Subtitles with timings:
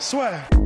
[0.00, 0.59] soit.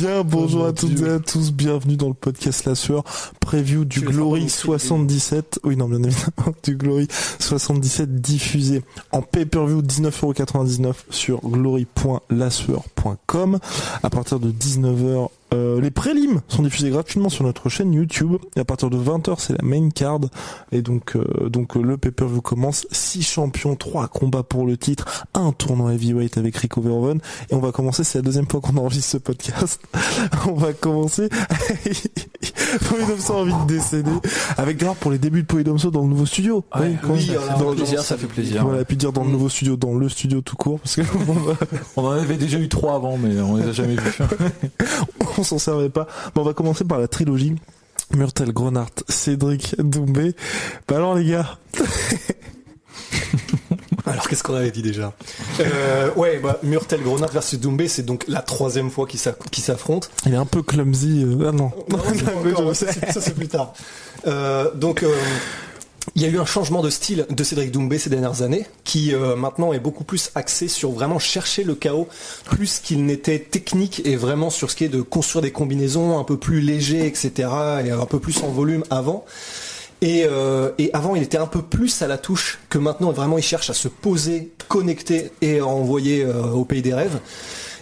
[0.00, 3.02] Bien, bonjour à toutes et à tous, bienvenue dans le podcast La Sueur,
[3.40, 7.08] preview du Glory 77, oui non bien évidemment, du Glory
[7.40, 13.58] 77 diffusé en pay-per-view 19,99€ sur glory.lasueur.com
[14.04, 18.36] à partir de 19h euh, les prélims sont diffusés gratuitement sur notre chaîne YouTube.
[18.56, 20.20] Et à partir de 20h c'est la main card.
[20.72, 22.86] Et donc euh, donc euh, le pay-per-view commence.
[22.90, 27.60] 6 champions, 3 combats pour le titre, un tournoi heavyweight avec Rico Verhoeven et on
[27.60, 29.80] va commencer c'est la deuxième fois qu'on enregistre ce podcast.
[30.46, 31.28] on va commencer
[32.88, 34.10] Polydomso a envie de décéder
[34.56, 36.64] avec d'ailleurs pour les débuts de Polydomso dans le nouveau studio.
[36.78, 38.64] Ouais, oui, ça- dans- plaisir, ça fait plaisir.
[38.64, 41.02] Voilà, puis dire dans le nouveau studio, dans le studio tout court parce que
[41.96, 44.18] On en avait déjà eu trois avant, mais on les a jamais vus.
[45.38, 46.06] on s'en servait pas.
[46.34, 47.54] Bon, on va commencer par la trilogie.
[48.16, 50.34] Murtel, Grenard, Cédric, Doumbé.
[50.88, 51.58] Bah alors les gars,
[54.12, 55.12] Alors qu'est-ce qu'on avait dit déjà
[55.60, 59.64] euh, Ouais, bah, Murtel Grenard versus Doumbé, c'est donc la troisième fois qu'ils s'aff- qu'ils
[59.64, 60.08] s'affrontent.
[60.26, 61.24] il est un peu clumsy.
[61.24, 61.70] euh, Ah non.
[62.52, 63.72] Encore, ça, c'est- ça, c'est plus tard.
[64.26, 65.14] Euh, donc euh,
[66.14, 69.14] il y a eu un changement de style de Cédric Doumbé ces dernières années, qui
[69.14, 72.08] euh, maintenant est beaucoup plus axé sur vraiment chercher le chaos,
[72.46, 76.24] plus qu'il n'était technique et vraiment sur ce qui est de construire des combinaisons un
[76.24, 77.48] peu plus légers, etc.
[77.84, 79.24] et un peu plus en volume avant.
[80.00, 83.10] Et, euh, et avant, il était un peu plus à la touche que maintenant.
[83.10, 87.18] Vraiment, il cherche à se poser, connecter et envoyer euh, au pays des rêves.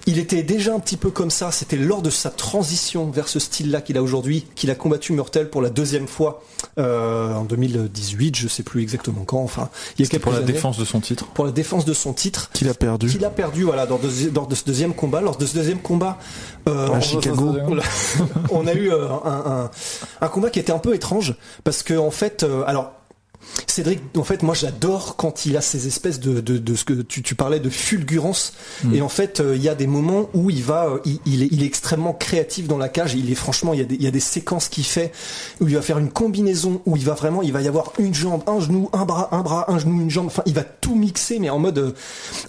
[0.09, 1.51] Il était déjà un petit peu comme ça.
[1.51, 5.51] C'était lors de sa transition vers ce style-là qu'il a aujourd'hui, qu'il a combattu Murtel
[5.51, 6.43] pour la deuxième fois
[6.79, 8.37] euh, en 2018.
[8.37, 9.43] Je sais plus exactement quand.
[9.43, 9.69] Enfin,
[9.99, 10.53] il y a C'était quelques pour la années.
[10.53, 11.27] défense de son titre.
[11.35, 12.51] Pour la défense de son titre.
[12.53, 13.09] Qu'il a perdu.
[13.09, 15.21] Qu'il a perdu, voilà, lors de, lors de ce deuxième combat.
[15.21, 16.19] Lors de ce deuxième combat,
[16.69, 17.57] euh, À on- Chicago.
[17.69, 17.79] on,
[18.63, 19.71] on a eu euh, un, un,
[20.21, 21.35] un combat qui était un peu étrange
[21.65, 22.93] parce que en fait, euh, alors.
[23.77, 26.95] Cédric, en fait, moi j'adore quand il a ces espèces de, de, de ce que
[26.95, 28.55] tu, tu parlais de fulgurance.
[28.95, 31.43] Et en fait, euh, il y a des moments où il va, euh, il, il
[31.43, 33.15] est, il est extrêmement créatif dans la cage.
[33.15, 35.13] Il est franchement, il y a des, il y a des séquences qu'il fait
[35.61, 38.15] où il va faire une combinaison où il va vraiment, il va y avoir une
[38.15, 40.27] jambe, un genou, un bras, un bras, un genou, une jambe.
[40.29, 41.93] Enfin, il va tout mixer, mais en mode euh,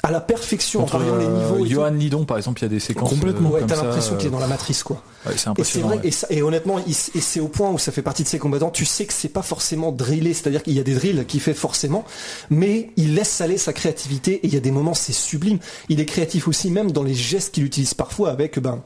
[0.03, 1.57] à la perfection, en Entre variant les niveaux.
[1.65, 1.73] et tout.
[1.75, 3.09] Johan Lidon, par exemple, il y a des séquences.
[3.09, 3.49] Complètement.
[3.49, 5.01] Ouais, t'as l'impression euh, qu'il est dans la matrice, quoi.
[5.25, 5.33] ouais,
[5.63, 6.01] c'est Et vrai, ouais.
[6.07, 8.69] et, ça- et honnêtement, et c'est au point où ça fait partie de ses combattants,
[8.69, 11.53] tu sais que c'est pas forcément drillé, c'est-à-dire qu'il y a des drills qu'il fait
[11.53, 12.05] forcément,
[12.49, 15.59] mais il laisse aller sa créativité et il y a des moments c'est sublime.
[15.89, 18.83] Il est créatif aussi même dans les gestes qu'il utilise parfois avec, ben,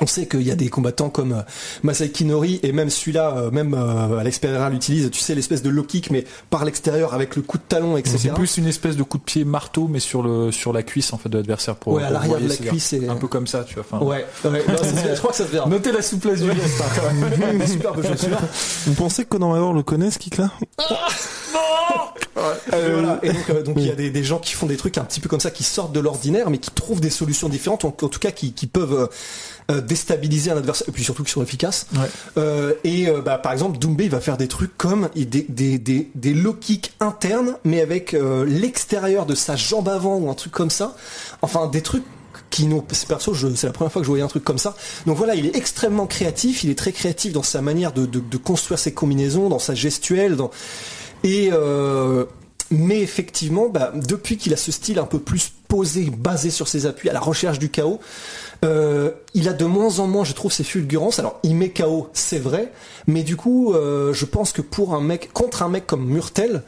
[0.00, 1.42] on sait qu'il y a des combattants comme euh,
[1.84, 5.70] Masaki Nori et même celui-là, euh, même euh, Alex Pereira l'utilise, tu sais, l'espèce de
[5.70, 8.18] low kick mais par l'extérieur avec le coup de talon, etc.
[8.18, 11.12] C'est plus une espèce de coup de pied marteau, mais sur le sur la cuisse
[11.12, 11.92] en fait de l'adversaire pour.
[11.92, 13.84] Ouais, à l'arrière de la cuisse et- Un peu comme ça, tu vois.
[13.88, 14.74] enfin, Ouais, ouais, non,
[15.14, 15.68] je crois que ça se verra.
[15.68, 16.80] Notez la souplesse du geste.
[16.80, 16.84] hein,
[17.38, 17.62] quand même.
[18.86, 20.50] Vous pensez que Conan McGregor le connaît ce kick là
[22.72, 23.20] Et voilà.
[23.22, 25.04] Et donc, euh, donc il y a des, des gens qui font des trucs un
[25.04, 27.88] petit peu comme ça, qui sortent de l'ordinaire, mais qui trouvent des solutions différentes, ou
[27.88, 29.06] en, en tout cas qui, qui peuvent euh,
[29.70, 31.86] euh, déstabiliser un adversaire, et puis surtout qui sont efficaces.
[31.94, 32.00] Ouais.
[32.36, 35.78] Euh, et euh, bah, par exemple, Doumbé il va faire des trucs comme des, des,
[35.78, 38.14] des, des low kicks internes, mais avec
[38.46, 40.94] l'extérieur de sa jambe avant ou un truc comme ça.
[41.40, 42.04] Enfin, des trucs
[42.50, 44.76] qui n'ont c'est perso c'est la première fois que je voyais un truc comme ça
[45.06, 48.20] donc voilà il est extrêmement créatif il est très créatif dans sa manière de, de,
[48.20, 50.50] de construire ses combinaisons dans sa gestuelle dans
[51.24, 51.50] et
[52.70, 56.86] mais effectivement, bah, depuis qu'il a ce style un peu plus posé, basé sur ses
[56.86, 58.00] appuis, à la recherche du chaos,
[58.64, 61.18] euh, il a de moins en moins, je trouve, ses fulgurances.
[61.18, 62.72] Alors, il met chaos, c'est vrai,
[63.06, 66.62] mais du coup, euh, je pense que pour un mec, contre un mec comme Murtel,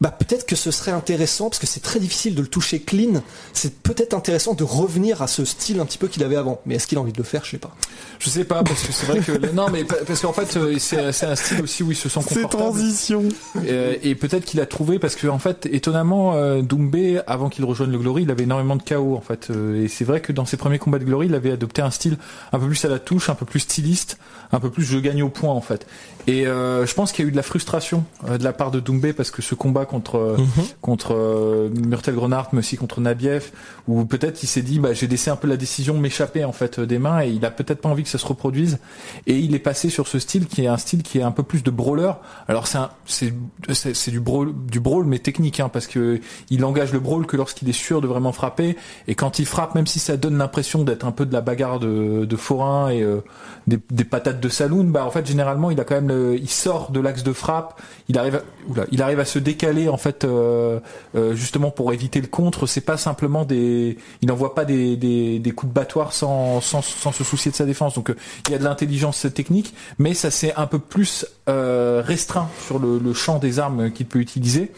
[0.00, 3.22] bah peut-être que ce serait intéressant parce que c'est très difficile de le toucher clean.
[3.52, 6.60] C'est peut-être intéressant de revenir à ce style un petit peu qu'il avait avant.
[6.66, 7.44] Mais est-ce qu'il a envie de le faire?
[7.44, 7.74] Je sais pas.
[8.18, 10.76] Je sais pas parce que c'est vrai que non mais pa- parce qu'en fait euh,
[10.78, 12.62] c'est c'est un style aussi où il se sent Ces confortable.
[12.64, 13.22] transitions.
[13.68, 17.64] Euh, et peut-être qu'il a trouvé parce que en fait étonnamment euh, Doumbé avant qu'il
[17.64, 20.44] rejoigne le Glory il avait énormément de chaos en fait et c'est vrai que dans
[20.46, 22.16] ses premiers combats de Glory il avait adopté un style
[22.52, 24.18] un peu plus à la touche un peu plus styliste
[24.52, 25.86] un peu plus je gagne au point en fait
[26.26, 28.80] et euh, je pense qu'il y a eu de la frustration de la part de
[28.80, 30.64] Doumbé parce que ce combat contre Mhm.
[30.80, 33.50] contre euh, Murtel Grenard, mais aussi contre Nabiev,
[33.88, 36.78] où peut-être il s'est dit bah j'ai laissé un peu la décision m'échapper en fait
[36.78, 38.78] euh, des mains et il a peut-être pas envie que ça se reproduise
[39.26, 41.42] et il est passé sur ce style qui est un style qui est un peu
[41.42, 42.12] plus de brawler.
[42.48, 43.34] Alors c'est c'est
[43.72, 46.20] c'est c'est du brawl du brawl mais technique hein, parce que
[46.50, 48.76] il engage le brawl que lorsqu'il est sûr de vraiment frapper
[49.08, 51.78] et quand il frappe même si ça donne l'impression d'être un peu de la bagarre
[51.80, 53.20] de, de forain et euh,
[53.66, 56.48] des, des patates de saloon, bah en fait généralement il a quand même le- il
[56.50, 59.96] sort de l'axe de frappe, il arrive à, oula, il arrive à se décaler en
[59.96, 60.80] fait euh,
[61.14, 62.66] euh, justement pour éviter le contre.
[62.66, 66.82] C'est pas simplement des, il n'envoie pas des, des, des coups de battoir sans, sans
[66.82, 67.94] sans se soucier de sa défense.
[67.94, 68.16] Donc euh,
[68.48, 72.98] il y a de l'intelligence technique, mais ça c'est un peu plus restreint sur le,
[72.98, 74.72] le champ des armes qu'il peut utiliser.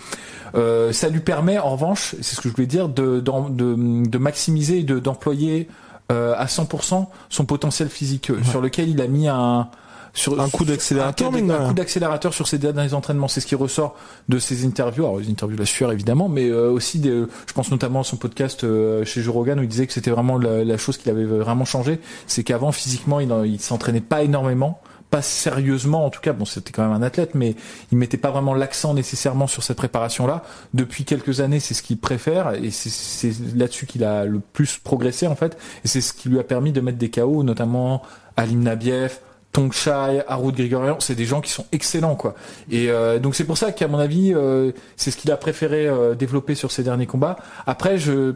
[0.93, 3.75] Ça lui permet en revanche, c'est ce que je voulais dire, de d'en- de,
[4.09, 5.69] de maximiser et de d'employer
[6.09, 9.69] à 100% son potentiel physique sur lequel il a mis un
[10.17, 13.29] sur Un coup d'accélérateur, un, coup d'accélérateur sur ses derniers entraînements.
[13.29, 13.95] C'est ce qui ressort
[14.29, 15.05] de ses interviews.
[15.05, 18.05] Alors les interviews de la sueur évidemment mais euh, aussi des, je pense notamment à
[18.05, 20.97] son podcast euh, chez Joe Rogan où il disait que c'était vraiment la, la chose
[20.97, 22.01] qui avait vraiment changé.
[22.27, 26.33] C'est qu'avant physiquement il, il s'entraînait pas énormément pas sérieusement en tout cas.
[26.33, 27.55] Bon c'était quand même un athlète mais
[27.93, 30.43] il mettait pas vraiment l'accent nécessairement sur cette préparation là
[30.75, 35.27] depuis quelques années c'est ce qu'il préfère et c'est- là-dessus qu'il a le plus progressé
[35.27, 35.57] en fait.
[35.85, 38.03] Et c'est ce qui lui a permis de mettre des KO notamment
[38.37, 39.19] Alim Nabiev
[39.57, 42.35] Tongchai, Haroud Grigorian, c'est des gens qui sont excellents quoi.
[42.71, 45.89] Et euh, donc c'est pour ça qu'à mon avis, euh, c'est ce qu'il a préféré
[45.89, 47.39] euh, développer sur ses derniers combats.
[47.67, 48.35] Après, je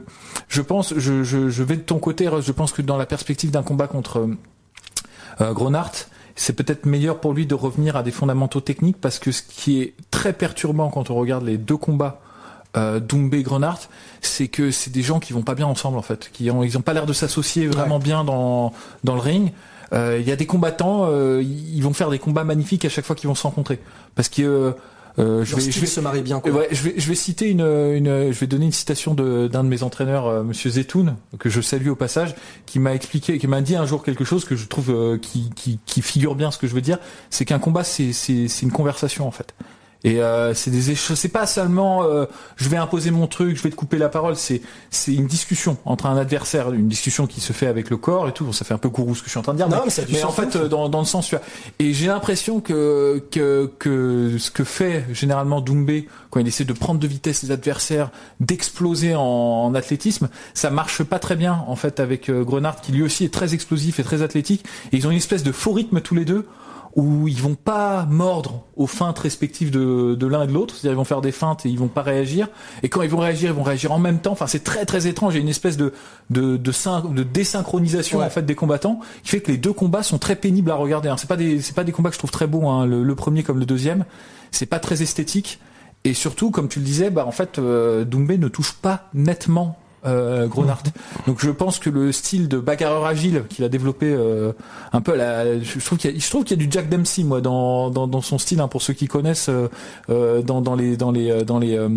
[0.49, 3.05] je pense, je, je, je vais de ton côté, Russ, je pense que dans la
[3.05, 4.31] perspective d'un combat contre
[5.43, 5.93] euh, Gronart,
[6.37, 9.83] c'est peut-être meilleur pour lui de revenir à des fondamentaux techniques parce que ce qui
[9.83, 12.23] est très perturbant quand on regarde les deux combats
[12.79, 13.81] euh, Doumbé Grenard,
[14.23, 16.79] c'est que c'est des gens qui vont pas bien ensemble en fait, qui ont ils
[16.79, 18.73] ont pas l'air de s'associer vraiment bien dans
[19.05, 19.53] dans le ring.
[19.93, 23.05] Euh, Il y a des combattants, euh, ils vont faire des combats magnifiques à chaque
[23.05, 23.81] fois qu'ils vont se rencontrer,
[24.15, 24.71] parce que euh,
[25.19, 26.39] euh, je vais, je vais se marie bien.
[26.39, 26.53] Quoi.
[26.53, 29.65] Ouais, je vais, je vais citer une, une, je vais donner une citation de- d'un
[29.65, 33.47] de, mes entraîneurs, euh, Monsieur Zetoun, que je salue au passage, qui m'a expliqué, qui
[33.49, 36.53] m'a dit un jour quelque chose que je trouve euh, qui, qui, qui figure bien
[36.53, 36.99] ce que je veux dire,
[37.29, 39.53] c'est qu'un combat, c'est, c'est, c'est une conversation en fait.
[40.03, 42.25] Et euh, c'est des c'est pas seulement euh,
[42.57, 45.77] je vais imposer mon truc, je vais te couper la parole, c'est c'est une discussion
[45.85, 48.45] entre un adversaire, une discussion qui se fait avec le corps et tout.
[48.47, 49.77] Bon, ça fait un peu gourou ce que je suis en train de dire, Non,
[49.77, 50.57] mais, mais ça a du mais en fait ouf.
[50.57, 51.45] euh, dans, dans le sens tu vois.
[51.79, 56.73] Et j'ai l'impression que, que que ce que fait généralement Doumbé quand il essaie de
[56.73, 58.11] prendre de vitesse les adversaires,
[58.41, 62.93] d'exploser en, en athlétisme, ça marche pas très bien en fait avec euh, Grenard qui
[62.93, 64.65] lui aussi est très explosif et très athlétique.
[64.93, 66.47] Et ils ont une espèce de faux rythme tous les deux
[66.97, 70.93] où ils vont pas mordre aux feintes respectives de, de l'un et de l'autre, c'est-à-dire
[70.93, 72.49] ils vont faire des feintes et ils vont pas réagir,
[72.83, 75.07] et quand ils vont réagir, ils vont réagir en même temps, enfin c'est très très
[75.07, 75.93] étrange, il y a une espèce de,
[76.31, 78.25] de, de, de désynchronisation Ouais.
[78.25, 81.09] en fait des combattants, qui fait que les deux combats sont très pénibles à regarder,
[81.09, 81.17] hein.
[81.17, 82.87] c'est pas des, c'est pas des combats que je trouve très beaux, hein.
[82.87, 84.05] le, le premier comme le deuxième,
[84.51, 85.61] c'est pas très esthétique,
[86.05, 89.79] et surtout, comme tu le disais, bah en fait, euh, Doumbé ne touche pas nettement
[90.07, 90.49] euh.
[91.27, 94.53] Donc je pense que le style de bagarreur agile qu'il a développé euh,
[94.93, 98.07] un peu, à je trouve qu'il y y a du Jack Dempsey moi dans, dans,
[98.07, 99.69] dans son style hein, pour ceux qui connaissent euh,
[100.09, 101.89] euh, dans, dans les dans les euh, dans les euh,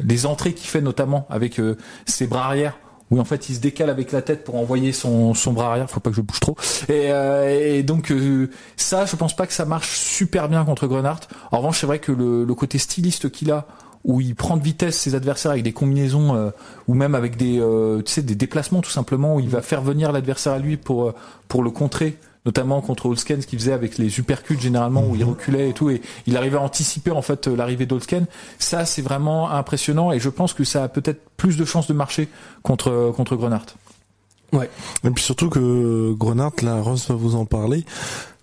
[0.00, 1.60] les entrées qu'il fait notamment avec
[2.06, 2.78] ses bras arrière
[3.12, 5.88] où en fait il se décale avec la tête pour envoyer son, son bras arrière,
[5.90, 6.56] faut pas que je bouge trop.
[6.88, 10.86] Et, euh, et donc euh, ça, je pense pas que ça marche super bien contre
[10.86, 11.20] Grenard.
[11.50, 13.66] En revanche, c'est vrai que le, le côté styliste qu'il a,
[14.04, 16.50] où il prend de vitesse ses adversaires avec des combinaisons euh,
[16.88, 19.82] ou même avec des euh, tu sais des déplacements tout simplement où il va faire
[19.82, 21.14] venir l'adversaire à lui pour euh,
[21.48, 25.24] pour le contrer notamment contre Olsken ce qu'il faisait avec les uppercuts généralement où il
[25.24, 28.26] reculait et tout et il arrivait à anticiper en fait euh, l'arrivée d'Olsken
[28.58, 31.94] ça c'est vraiment impressionnant et je pense que ça a peut-être plus de chances de
[31.94, 32.28] marcher
[32.62, 33.66] contre contre Grenard
[34.52, 34.68] Ouais.
[35.02, 37.84] Et puis surtout que Grenard, là, Ross va vous en parler.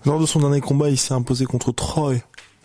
[0.05, 2.15] Lors de son dernier combat, il s'est imposé contre Troy.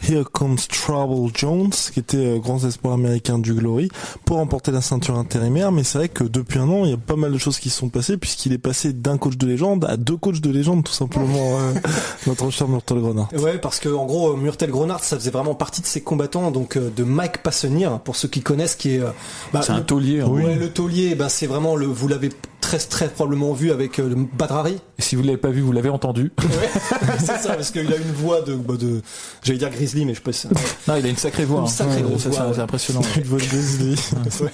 [0.08, 3.88] Here Comes Trouble Jones, qui était euh, grand espoir américain du Glory,
[4.25, 5.73] pour remporter la ceinture intérimaire.
[5.73, 7.70] Mais c'est vrai que depuis un an, il y a pas mal de choses qui
[7.70, 10.84] se sont passées, puisqu'il est passé d'un coach de légende à deux coachs de légende,
[10.84, 11.73] tout simplement, euh,
[12.26, 13.28] notre cher Murtel Grenard.
[13.38, 16.76] Ouais, parce que en gros, Murtel Grenard, ça faisait vraiment partie de ses combattants, donc
[16.76, 19.11] euh, de Mike Passenir, pour ceux qui connaissent, qui est euh,
[19.52, 20.28] bah, c'est un le- taulier hein.
[20.28, 21.87] Ouais, le taulier, ben c'est vraiment le.
[21.87, 22.30] Vous l'avez
[22.64, 24.78] très très probablement vu avec euh, le Badrari.
[24.99, 26.33] Et si vous l'avez pas vu vous l'avez entendu
[27.18, 29.02] c'est ça, parce qu'il a une voix de, bah, de
[29.42, 30.33] j'allais dire Grizzly, mais je sais pas.
[30.33, 31.68] si c'est- non il a une sacrée voix Une hein.
[31.68, 32.52] sacrée grosse ça, voix, c'est- ouais.
[32.54, 33.97] c'est impressionnant Une voix de Grizzly.
[34.40, 34.49] Ouais.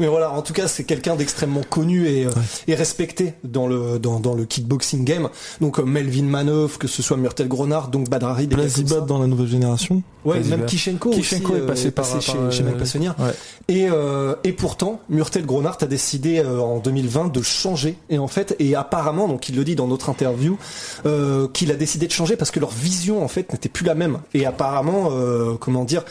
[0.00, 2.30] Mais voilà, en tout cas, c'est quelqu'un d'extrêmement connu et, euh,
[2.66, 5.28] et respecté dans le dans, dans le kickboxing game.
[5.60, 8.46] Donc euh, Melvin Manov, que ce soit Murtel Grenard, donc Badrari.
[8.48, 10.02] Blazibat dans la nouvelle génération.
[10.24, 13.14] Ouais, même Kishenko, Kishenko aussi, est passé euh, par- chez, par, chez euh, Mike Passenir.
[13.20, 13.32] ouais.
[13.68, 17.96] Et, euh, et pourtant, Murtel Gronart a décidé euh, en 2020 changer.
[18.10, 20.58] Et en fait, et apparemment, donc il le dit dans notre interview,
[21.04, 23.94] euh, qu'il a décidé de changer parce que leur vision en fait n'était plus la
[23.94, 24.20] même.
[24.34, 26.04] Et apparemment, euh, comment dire,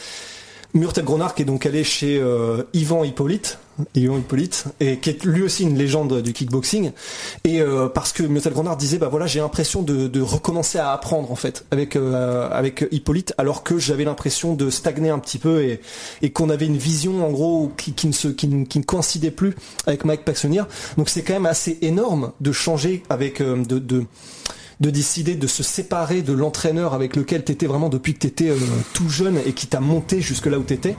[0.74, 3.58] Murtel Gronard qui est donc allé chez euh, Yvan Hippolyte,
[3.94, 6.92] Yvan Hippolyte, et qui est lui aussi une légende du kickboxing.
[7.44, 10.92] Et euh, parce que Murtel Gronard disait, bah voilà, j'ai l'impression de, de recommencer à
[10.92, 15.38] apprendre en fait avec euh, avec Hippolyte, alors que j'avais l'impression de stagner un petit
[15.38, 15.80] peu et,
[16.22, 18.84] et qu'on avait une vision en gros qui, qui ne se qui ne, qui ne
[18.84, 19.54] coïncidait plus
[19.86, 20.62] avec Mike Paxonier.
[20.96, 24.04] Donc c'est quand même assez énorme de changer avec euh, de, de
[24.80, 28.26] de décider de se séparer de l'entraîneur avec lequel tu étais vraiment depuis que tu
[28.26, 28.52] étais
[28.92, 30.96] tout jeune et qui t'a monté jusque là où tu étais.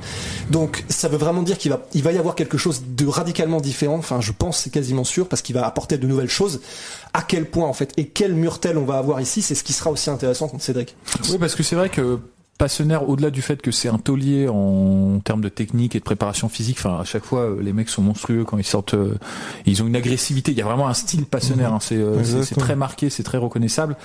[0.49, 3.61] Donc ça veut vraiment dire qu'il va, il va y avoir quelque chose de radicalement
[3.61, 6.61] différent, enfin je pense c'est quasiment sûr, parce qu'il va apporter de nouvelles choses.
[7.13, 9.73] À quel point en fait, et quel murtel on va avoir ici, c'est ce qui
[9.73, 10.95] sera aussi intéressant contre Cédric.
[11.29, 12.19] Oui, parce que c'est vrai que
[12.57, 16.49] Passionnaire, au-delà du fait que c'est un taulier en termes de technique et de préparation
[16.49, 19.13] physique, enfin à chaque fois euh, les mecs sont monstrueux quand ils sortent, euh,
[19.67, 20.53] ils ont une agressivité.
[20.53, 22.65] Il y a vraiment un style passionnaire, hein, c'est euh, c'est- c'est Exactement.
[22.65, 23.95] très marqué, c'est très reconnaissable.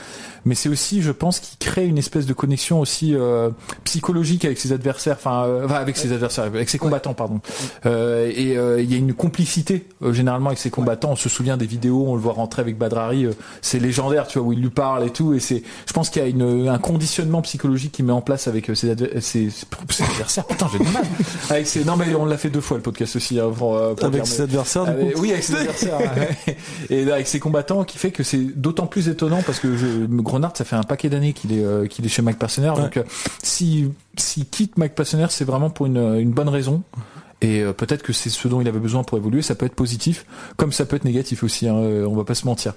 [0.45, 3.49] Mais c'est aussi, je pense, qu'il crée une espèce de connexion aussi euh,
[3.85, 7.41] psychologique avec ses adversaires, enfin euh, avec ses adversaires, avec ses combattants, pardon.
[7.87, 11.13] Euh, et euh, il y a une complicité euh, généralement avec ses combattants.
[11.13, 13.33] On se souvient des vidéos, on le voit rentrer avec Badrari, euh,
[13.63, 15.33] c'est légendaire, tu vois, où il lui parle et tout.
[15.33, 18.42] Et c'est, je pense qu'il y a une, un conditionnement psychologique qui met en place
[18.49, 20.47] avec euh, ses, adver- ses, ses adversaires.
[20.47, 21.05] Putain, j'ai du mal.
[21.51, 23.95] Avec ses, non mais on l'a fait deux fois le podcast aussi hein, pour, euh,
[23.95, 25.21] pour Avec ses adversaires, du avec- coup.
[25.23, 25.99] oui, avec ses adversaires.
[26.47, 26.57] ouais.
[26.91, 30.57] Et avec ses combattants, qui fait que c'est d'autant plus étonnant parce que je, Grenard,
[30.57, 32.73] ça fait un paquet d'années qu'il est, euh, qu'il est chez Mike Personner.
[32.77, 33.03] Donc, euh,
[33.43, 36.83] si, s'il quitte Mike Personner, c'est vraiment pour une, une bonne raison.
[37.41, 39.43] Et euh, peut-être que c'est ce dont il avait besoin pour évoluer.
[39.43, 41.67] Ça peut être positif, comme ça peut être négatif aussi.
[41.69, 42.75] Hein, euh, on va pas se mentir.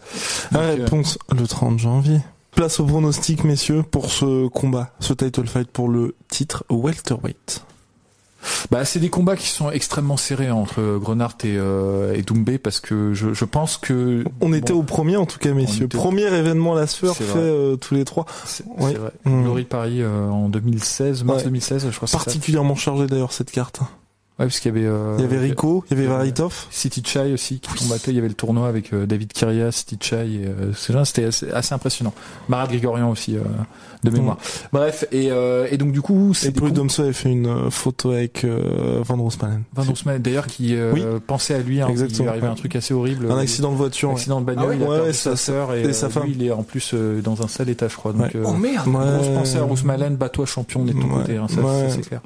[0.52, 2.18] Donc, euh, réponse le 30 janvier.
[2.56, 7.64] Place au pronostic, messieurs, pour ce combat, ce title fight pour le titre welterweight.
[8.72, 12.80] Bah, c'est des combats qui sont extrêmement serrés entre Grenard et, euh, et Doumbé parce
[12.80, 15.86] que je, je pense que On était au premier, en tout cas, messieurs.
[15.86, 18.26] était au- Premier événement la C'est fait euh, tous les trois.
[18.46, 18.94] c'est Ouais.
[18.94, 19.12] vrai.
[19.26, 19.44] Mmh.
[19.44, 21.46] Glory Paris euh, en 2016, mars Ouais.
[21.46, 22.08] 2016, je crois.
[22.08, 22.24] c'est ça.
[22.24, 23.80] Particulièrement chargé d'ailleurs cette carte.
[24.38, 24.86] Ouais, parce qu'il y avait.
[24.88, 26.66] euh, Il y avait Rico, il y avait Varitov.
[26.70, 28.12] City Chai aussi qui combattait.
[28.12, 30.16] Il y avait le tournoi avec euh, David Kyria, City Chai.
[30.18, 32.14] Et, euh, ces gens, c'était assez, assez impressionnant.
[32.50, 33.40] Marat Grigorian aussi euh,
[34.04, 34.38] de mémoire.
[34.74, 38.12] Bref, et, euh, et donc du coup, c'est Et des Prud'homso avait fait une photo
[38.12, 39.64] avec euh, Van Roosmalen.
[39.74, 41.04] Van Roosmalen, d'ailleurs qui euh, Oui.
[41.26, 42.30] pensait à lui, hein, il lui Exactement.
[42.32, 43.32] arrivait un truc assez horrible.
[43.32, 44.10] Un accident de voiture.
[44.10, 44.16] ouais.
[44.16, 46.08] accident de bagnole, Ah ouais il a Ouais, perdu ouais, sa sœur et, et sa
[46.08, 46.28] lui, femme.
[46.28, 48.12] il est en plus euh, dans un sale état, je crois.
[48.12, 48.32] Donc, Ouais.
[48.36, 48.94] euh, Oh merde Ouais.
[49.18, 51.22] grosse pensée à Roosmalen, bats-toi champion, on est de ton Ouais.
[51.22, 51.88] côté, hein, ça, Ouais.
[51.90, 52.20] c'est clair.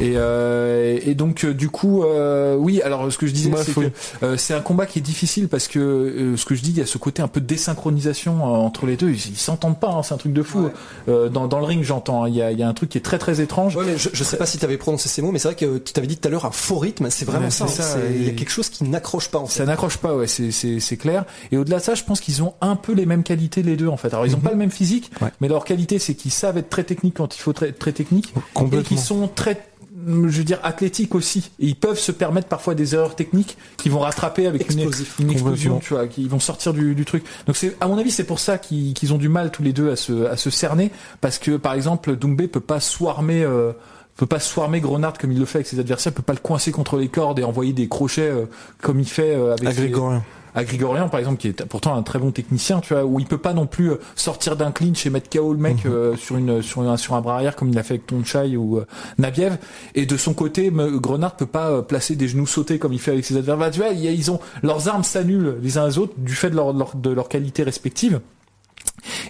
[0.00, 2.80] Et, et donc euh, du coup, euh, oui.
[2.82, 3.86] Alors ce que je disais, Ouais, c'est faut- que
[4.22, 6.78] euh, c'est un combat qui est difficile parce que euh, ce que je dis, il
[6.78, 9.10] y a ce côté un peu de désynchronisation euh, entre les deux.
[9.10, 10.68] Ils s'entendent pas, hein, c'est un truc de fou.
[11.08, 12.24] Euh, dans, dans le ring, j'entends.
[12.24, 13.76] hein, Il y, a, il y a un truc qui est très très étrange.
[13.76, 15.54] Ouais, mais je, je sais pas si tu avais prononcé ces mots, mais c'est vrai
[15.56, 17.64] que tu t'avais dit tout à l'heure un faux rythme, c'est vraiment Ouais, ça.
[17.64, 19.66] hein, ça, Il y a quelque chose qui n'accroche pas en Ça fait.
[19.66, 21.24] n'accroche pas, ouais, c'est clair.
[21.52, 23.88] Et au-delà de ça, je pense qu'ils ont un peu les mêmes qualités les deux
[23.88, 24.12] en fait.
[24.12, 25.28] Alors ils ont pas le même physique, Ouais.
[25.40, 28.32] mais leur qualité c'est qu'ils savent être très techniques quand il faut très très technique
[28.72, 29.60] et qu'ils sont très
[30.06, 31.50] je veux dire athlétiques aussi.
[31.58, 35.78] Et ils peuvent se permettre parfois des erreurs techniques qui vont rattraper avec une, explosion
[35.80, 37.24] tu vois qui vont sortir du, du truc.
[37.46, 39.90] Donc c'est à mon avis c'est pour ça qu'ils ont du mal tous les deux
[39.90, 40.90] à se à se cerner.
[41.20, 43.72] Parce que par exemple Doumbé peut pas swarmer euh,
[44.16, 46.72] peut pas swarmer Grenard comme il le fait avec ses adversaires, peut pas le coincer
[46.72, 48.46] contre les cordes et envoyer des crochets euh,
[48.82, 50.24] comme il fait euh, avec À ses- Grégorien.
[50.58, 53.26] À Grigorian par exemple qui est pourtant un très bon technicien tu vois où il
[53.26, 56.36] peut pas non plus euh, sortir d'un clinch et mettre KO le mec euh, sur
[56.36, 58.86] une sur un sur un bras arrière comme il a fait avec Tonchai ou euh,
[59.18, 59.56] Nabiev
[59.94, 63.24] et de son côté Grenard peut pas placer des genoux sautés comme il fait avec
[63.24, 63.58] ses adversaires.
[63.58, 66.56] Bah, tu vois ils ont leurs armes s'annulent les uns les autres du fait de
[66.56, 68.20] leur, leur- de leur qualité respective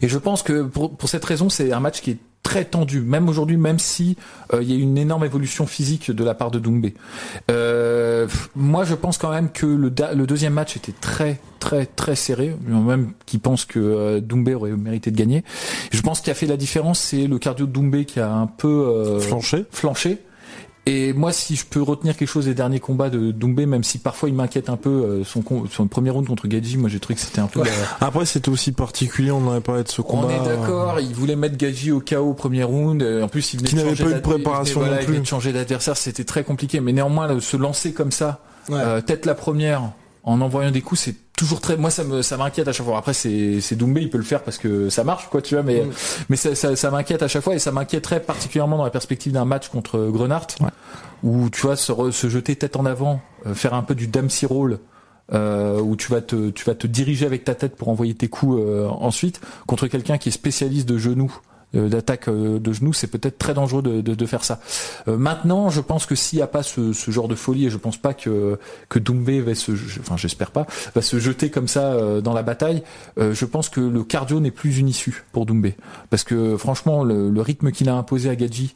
[0.00, 3.02] et je pense que pour, pour cette raison, c'est un match qui est très tendu,
[3.02, 4.16] même aujourd'hui, même si
[4.54, 6.94] euh, il y a une énorme évolution physique de la part de Doumbé.
[7.50, 8.26] Euh,
[8.56, 12.56] moi, je pense quand même que le, le deuxième match était très, très, très serré.
[12.66, 15.44] Même qui pense que euh, Doumbé aurait mérité de gagner.
[15.92, 18.46] Je pense qu'il a fait la différence, c'est le cardio de Doumbé qui a un
[18.46, 19.66] peu euh, Flanché.
[19.70, 20.16] flanché.
[20.88, 23.98] Et moi, si je peux retenir quelque chose des derniers combats de Doumbé, même si
[23.98, 25.42] parfois il m'inquiète un peu, euh, son,
[25.86, 27.62] premier round contre Gadji, moi j'ai trouvé que c'était un peu...
[27.62, 30.28] la- Après, c'était aussi particulier, on en avait parlé de ce combat.
[30.28, 33.02] on est d'accord, il voulait mettre Gaji au KO au premier round.
[33.02, 35.06] euh, En plus, il venait Qui de n'avait pas eu de préparation non voilà, il
[35.06, 35.22] venait plus.
[35.24, 36.80] de changer d'adversaire, c'était très compliqué.
[36.80, 38.40] Mais néanmoins, se lancer comme ça,
[38.70, 38.76] Ouais.
[38.78, 39.92] euh, tête la première,
[40.24, 41.76] en envoyant des coups, c'est toujours très.
[41.78, 42.98] Moi, ça me ça m'inquiète à chaque fois.
[42.98, 45.62] Après, c'est c'est Doumbé, il peut le faire parce que ça marche, quoi, tu vois.
[45.62, 45.90] Mais Mm.
[46.28, 49.32] mais ça ça, ça m'inquiète à chaque fois et ça m'inquiéterait particulièrement dans la perspective
[49.32, 50.68] d'un match contre Grenard, Ouais.
[51.22, 54.06] où tu vois se, re- se jeter tête en avant, euh, faire un peu du
[54.08, 54.78] Dempsey roll.
[55.34, 58.28] Euh, où tu vas te tu vas te diriger avec ta tête pour envoyer tes
[58.28, 62.92] coups euh, ensuite contre quelqu'un qui est spécialiste de genoux euh, d'attaque euh, de genoux
[62.92, 64.60] c'est peut-être très dangereux de, de, de faire ça
[65.06, 67.70] Euh, maintenant je pense que s'il n'y a pas ce, ce genre de folie et
[67.70, 68.58] je pense pas que
[68.88, 72.42] que Doumbé va se enfin j'espère pas va se jeter comme ça euh, dans la
[72.42, 72.82] bataille
[73.18, 75.76] euh, je pense que le cardio n'est plus une issue pour Doumbé
[76.10, 78.74] parce que franchement le, le rythme qu'il a imposé à Gadji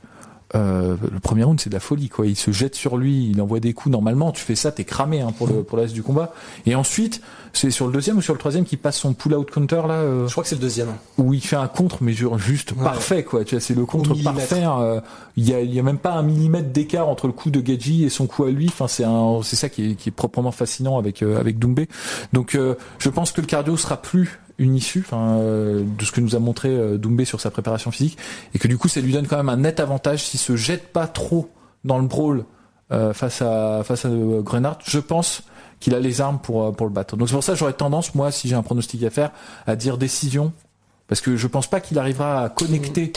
[0.55, 2.27] euh, le premier round c'est de la folie quoi.
[2.27, 3.91] Il se jette sur lui, il envoie des coups.
[3.91, 6.35] Normalement, tu fais ça, t'es cramé hein, pour le pour le reste du combat.
[6.67, 7.23] Et ensuite,
[7.55, 9.95] c'est sur le deuxième ou sur le troisième qui passe son pull out counter là.
[9.95, 10.89] euh, Je crois que c'est le deuxième.
[11.19, 12.83] où il fait un contre mais juste Ouais.
[12.85, 15.01] parfait quoi tu vois c'est le contre parfait euh,
[15.37, 17.61] il y a il y a même pas un millimètre d'écart entre le coup de
[17.61, 20.13] Gadji et son coup à lui enfin c'est un c'est ça qui est, qui est
[20.13, 21.89] proprement fascinant avec euh, avec Doumbé
[22.33, 26.13] donc euh, je pense que le cardio sera plus une issue enfin euh, de ce
[26.13, 28.17] que nous a montré euh, Doumbé sur sa préparation physique
[28.55, 30.89] et que du coup ça lui donne quand même un net avantage s'il se jette
[30.93, 31.51] pas trop
[31.85, 32.45] dans le brawl
[32.93, 35.43] euh, face à face à Grenard je pense
[35.83, 37.73] qu'il a les armes pour euh, pour le battre donc c'est pour ça que j'aurais
[37.73, 39.31] tendance moi si j'ai un pronostic à faire
[39.67, 40.53] à dire décision
[41.09, 43.13] parce que je pense pas qu'il arrivera à connecter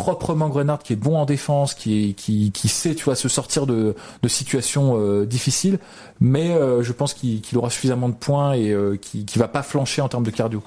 [0.00, 3.28] proprement Grenard qui est bon en défense, qui est qui, qui sait tu vois se
[3.28, 5.78] sortir de, de situations euh, difficiles,
[6.20, 9.62] mais euh, je pense qu'il aura suffisamment de points et euh, qui qui va pas
[9.62, 10.62] flancher en termes de cardio.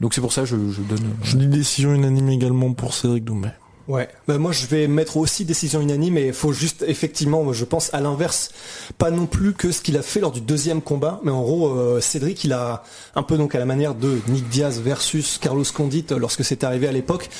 [0.00, 1.10] Donc c'est pour ça que je, je donne.
[1.22, 3.48] Je dis décision unanime également pour Cédric Doumbé.
[3.90, 7.64] Ouais, bah moi je vais mettre aussi décision unanime et il faut juste effectivement, je
[7.64, 8.50] pense à l'inverse,
[8.98, 11.68] pas non plus que ce qu'il a fait lors du deuxième combat, mais en gros
[11.70, 12.84] euh, Cédric il a
[13.16, 16.62] un peu donc à la manière de Nick Diaz versus Carlos Condit euh, lorsque c'est
[16.62, 17.30] arrivé à l'époque,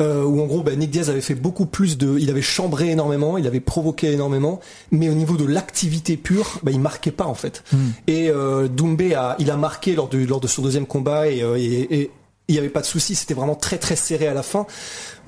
[0.00, 2.90] euh, où en gros bah, Nick Diaz avait fait beaucoup plus de, il avait chambré
[2.90, 4.58] énormément, il avait provoqué énormément,
[4.90, 7.62] mais au niveau de l'activité pure, bah, il marquait pas en fait.
[8.08, 11.38] Et euh, Doumbé a, il a marqué lors de lors de son deuxième combat et,
[11.38, 12.10] et- et
[12.50, 14.66] il n'y avait pas de souci, c'était vraiment très très serré à la fin,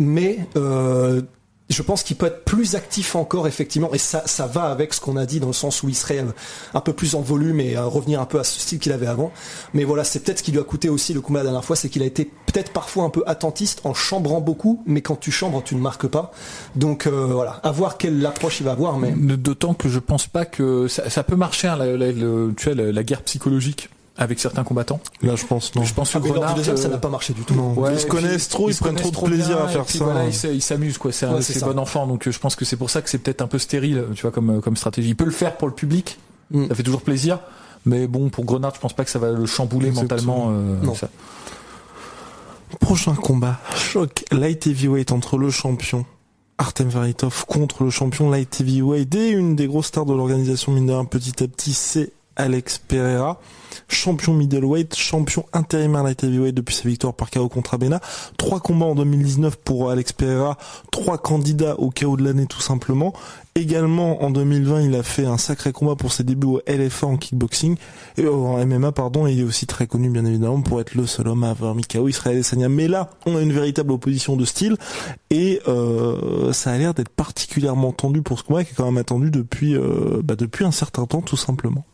[0.00, 1.22] mais euh,
[1.70, 5.16] je pense qu'il peut être plus actif encore effectivement et ça va avec ce qu'on
[5.16, 6.32] a dit dans le sens où il serait euh,
[6.74, 9.06] un peu plus en volume et euh, revenir un peu à ce style qu'il avait
[9.06, 9.30] avant.
[9.72, 11.76] Mais voilà, c'est peut-être ce qui lui a coûté aussi le combat la dernière fois,
[11.76, 15.30] c'est qu'il a été peut-être parfois un peu attentiste en chambrant beaucoup, mais quand tu
[15.30, 16.32] chambres, tu ne marques pas.
[16.74, 20.44] Donc voilà, à voir quelle approche il va avoir, mais D'autant que je pense pas
[20.44, 25.00] que ça, peut marcher hein, la guerre psychologique avec certains combattants.
[25.22, 25.84] Là, je pense non.
[25.84, 27.54] Je pense que Ah, du Grenard, deuxième, ça euh, n'a pas marché du tout.
[27.54, 27.72] Non.
[27.74, 29.98] Ouais, ils se connaissent puis, trop, ils, prennent trop de plaisir bien, à faire puis
[29.98, 30.04] ça.
[30.04, 31.12] Voilà, ils s'amusent quoi.
[31.12, 31.66] C'est un- Ouais, ça.
[31.66, 33.58] bon enfant, donc euh, je pense que c'est pour ça que c'est peut-être un peu
[33.58, 35.08] stérile, tu vois, comme comme stratégie.
[35.10, 36.18] Il peut le faire pour le public,
[36.50, 36.68] Mm.
[36.68, 37.38] ça fait toujours plaisir.
[37.86, 40.46] Mais bon, pour Grenard, je pense pas que ça va le chambouler Exactement.
[40.46, 40.50] mentalement.
[40.50, 40.94] euh, Non.
[40.94, 41.08] ça.
[42.80, 46.06] Prochain combat, choc light heavyweight entre le champion
[46.58, 51.06] Artem Varitov contre le champion light heavyweight et une des grosses stars de l'organisation mine
[51.10, 53.40] petit à petit, c'est Alex Pereira,
[53.88, 58.00] champion middleweight, champion intérimaire light heavyweight depuis sa victoire par KO contre Abena.
[58.36, 60.58] Trois combats en 2019 pour Alex Pereira,
[60.90, 63.12] trois candidats au KO de l'année tout simplement.
[63.54, 67.16] Également en 2020, il a fait un sacré combat pour ses débuts au LFA en
[67.16, 67.76] kickboxing
[68.16, 69.28] et en MMA pardon.
[69.28, 71.76] Et il est aussi très connu bien évidemment pour être le seul homme à avoir
[71.76, 72.68] mis KO Israël Adesanya.
[72.68, 74.76] Mais là, on a une véritable opposition de style
[75.30, 78.96] et euh, ça a l'air d'être particulièrement tendu pour ce combat qui est quand même
[78.96, 81.84] attendu depuis euh, bah, depuis un certain temps tout simplement.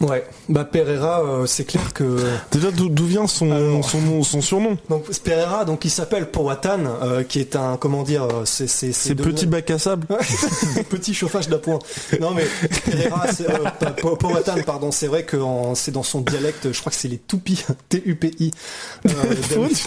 [0.00, 2.16] Ouais, bah Pereira, euh, c'est clair que
[2.52, 3.84] Déjà d'où vient son, Alors.
[3.84, 4.78] son nom- son surnom?
[4.88, 8.92] Donc Pereira, donc il s'appelle Powhatan, euh, qui est un comment dire, euh, c'est c'est
[8.92, 10.06] C'est petit bac à sable?
[10.88, 11.78] petit chauffage d'appoint.
[12.18, 12.46] Non mais
[12.86, 15.36] Pereira, euh, Powhatan, pardon, c'est vrai que
[15.74, 18.52] c'est dans son dialecte, je crois que c'est les Toupi, T-U-P-I.
[19.06, 19.10] Euh,
[19.50, 19.84] d'Amérique-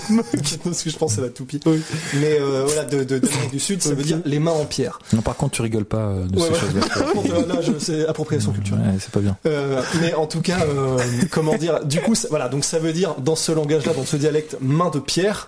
[0.64, 1.60] Parce que je pense que c'est la Toupie.
[1.66, 3.20] Mais euh, voilà, de, de,
[3.52, 5.00] du Sud, ça veut dire les mains en pierre.
[5.12, 6.60] Non, par contre, tu rigoles pas de Ouais, ces ouais.
[6.60, 7.46] choses-là.
[7.56, 8.84] Là, je- c'est appropriation culturelle.
[8.86, 9.38] Ouais, c'est pas bien.
[10.04, 11.00] Mais en tout cas, euh,
[11.32, 14.58] comment dire Du coup, voilà, donc ça veut dire dans ce langage-là, dans ce dialecte,
[14.60, 15.48] main de pierre.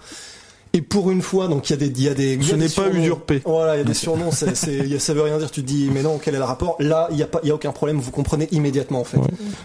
[0.77, 2.37] Et pour une fois, donc il y a des, il y a des.
[2.41, 3.41] Ce n'est pas usurpé.
[3.45, 4.31] Voilà, il y a des surnoms.
[4.31, 4.53] c'est-
[4.99, 5.49] ça veut rien dire.
[5.49, 6.75] Tu te dis, mais non, quel est le rapport?
[6.79, 7.97] Là, il y a pas, il y a aucun problème.
[7.99, 9.17] Vous comprenez immédiatement en fait,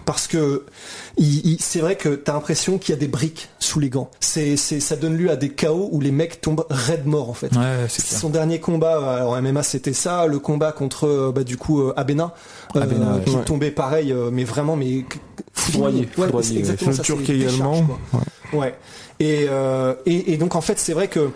[0.06, 0.64] parce que
[1.58, 4.08] c'est vrai que t'as l'impression qu'il y a des briques sous les gants.
[4.20, 7.34] C'est, c'est, ça donne lieu à des chaos où les mecs tombent raide mort en
[7.34, 7.48] fait.
[7.56, 7.90] Ouais, clair.
[7.90, 11.80] Son dernier combat, euh, alors MMA c'était ça, le combat contre euh, bah, du coup
[11.80, 12.34] euh, Abena,
[12.76, 13.24] euh, ouais.
[13.24, 15.04] qui tombait pareil, euh, mais vraiment mais
[15.52, 17.02] Foudroyé, Ouais, exactement ça.
[17.02, 17.84] Turc également.
[18.52, 18.74] Ouais.
[19.20, 21.30] Et, euh, et et donc en fait c'est vrai que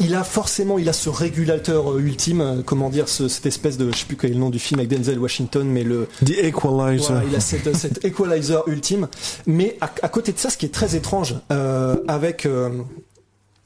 [0.00, 3.76] il a forcément, il a ce régulateur euh, ultime, euh, comment dire, ce- cette espèce
[3.76, 6.08] de, je sais plus quel est le nom du film avec Denzel Washington, mais le,
[6.24, 7.06] The Equalizer.
[7.12, 9.06] voilà, il a cette, cet equalizer ultime.
[9.46, 12.70] Mais à, à côté de ça, ce qui est très étrange euh, avec euh,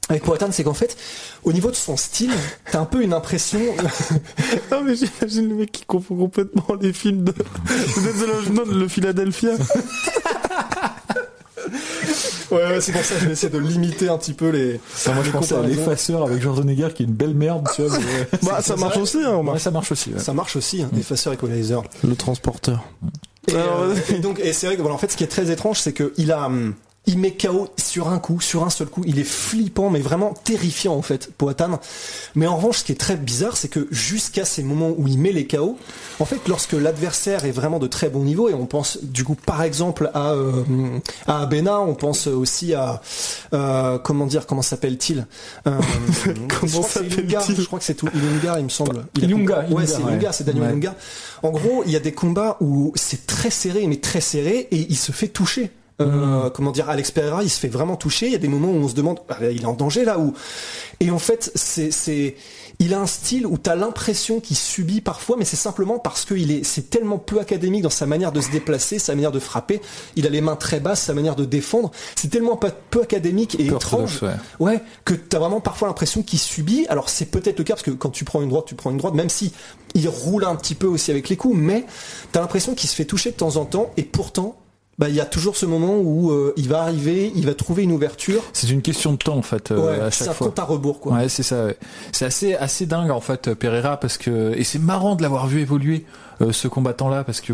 [0.09, 0.95] avec Powhatan, c'est qu'en fait,
[1.43, 2.31] au niveau de son style,
[2.71, 3.59] t'as un peu une impression.
[4.71, 8.87] Non mais j'imagine le mec qui confond complètement les films de, de Denzel Washington, le
[8.87, 9.51] Philadelphia.
[12.51, 14.79] ouais, ouais, c'est pour ça que je vais essayer de limiter un petit peu les.
[15.07, 17.97] moi, je les pensais à l'effaceur avec Schwarzenegger qui est une belle merde, tu vois.
[17.99, 20.11] mais- Bah ça marche aussi, hein, Ouais, ça marche aussi.
[20.13, 20.19] ouais.
[20.19, 21.81] Ça marche aussi, hein, effaceur equalizer.
[22.03, 22.83] le transporteur.
[23.49, 25.49] Et, euh, et donc, et c'est vrai que voilà, en fait, ce qui est très
[25.51, 26.73] étrange, c'est que il a, hum,
[27.07, 29.01] il met KO sur un coup, sur un seul coup.
[29.05, 31.79] Il est flippant, mais vraiment terrifiant en fait, Poatan.
[32.35, 35.17] Mais en revanche, ce qui est très bizarre, c'est que jusqu'à ces moments où il
[35.17, 35.77] met les KO,
[36.19, 39.35] en fait, lorsque l'adversaire est vraiment de très bon niveau, et on pense du coup
[39.35, 43.01] par exemple à euh, à Abena, on pense aussi à
[43.53, 45.25] euh, comment dire, comment s'appelle-t-il
[45.65, 45.79] euh,
[46.59, 49.05] Comment s'appelle-t-il Je crois que c'est tout Ilunga, il me semble.
[49.15, 50.01] Ilunga, Ouais, c'est.
[50.01, 50.71] Ilunga, c'est Daniel.
[50.71, 50.95] Ilunga.
[51.41, 54.87] En gros, il y a des combats où c'est très serré, mais très serré, et
[54.89, 55.71] il se fait toucher.
[55.99, 56.03] Mm.
[56.03, 58.27] Euh, comment dire, Alex Pereira, il se fait vraiment toucher.
[58.27, 60.19] Il y a des moments où on se demande, ah, il est en danger là
[60.19, 60.33] où.
[60.99, 62.35] Et en fait, c'est, c'est,
[62.79, 66.51] il a un style où t'as l'impression qu'il subit parfois, mais c'est simplement parce qu'il
[66.51, 69.81] est, c'est tellement peu académique dans sa manière de se déplacer, sa manière de frapper.
[70.15, 71.91] Il a les mains très basses, sa manière de défendre.
[72.15, 74.21] C'est tellement peu académique et étrange.
[74.21, 74.35] ouais.
[74.59, 76.85] Ouais, que t'as vraiment parfois l'impression qu'il subit.
[76.89, 78.97] Alors c'est peut-être le cas parce que quand tu prends une droite, tu prends une
[78.97, 79.51] droite, même si
[79.95, 81.85] il roule un petit peu aussi avec les coups, mais
[82.31, 84.55] t'as l'impression qu'il se fait toucher de temps en temps et pourtant,
[84.97, 87.83] bah il y a toujours ce moment où euh, il va arriver, il va trouver
[87.83, 88.41] une ouverture.
[88.53, 90.47] C'est une question de temps en fait euh, ouais, à c'est chaque un fois.
[90.47, 91.13] compte à rebours quoi.
[91.13, 91.65] Ouais, c'est ça.
[91.65, 91.77] ouais.
[92.11, 95.61] C'est assez assez dingue en fait Pereira parce que et c'est marrant de l'avoir vu
[95.61, 96.05] évoluer
[96.41, 97.53] euh, ce combattant là parce que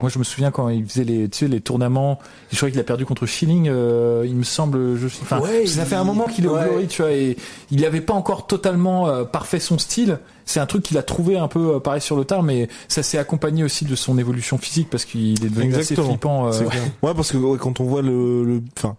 [0.00, 2.18] moi je me souviens quand il faisait les tu sais les tournaments,
[2.50, 5.82] je crois qu'il a perdu contre Schilling, euh, il me semble je enfin Ouais, ça
[5.82, 6.64] il- fait un moment qu'il est au ouais.
[6.68, 7.36] Glory, tu vois et
[7.70, 10.18] il n'avait pas encore totalement euh, parfait son style.
[10.46, 13.02] C'est un truc qu'il a trouvé un peu euh, pareil sur le tard mais ça
[13.04, 16.82] s'est accompagné aussi de son évolution physique parce qu'il est devenu assez flippant euh, clair.
[17.02, 18.96] Ouais, parce que ouais, quand on voit le, le, enfin,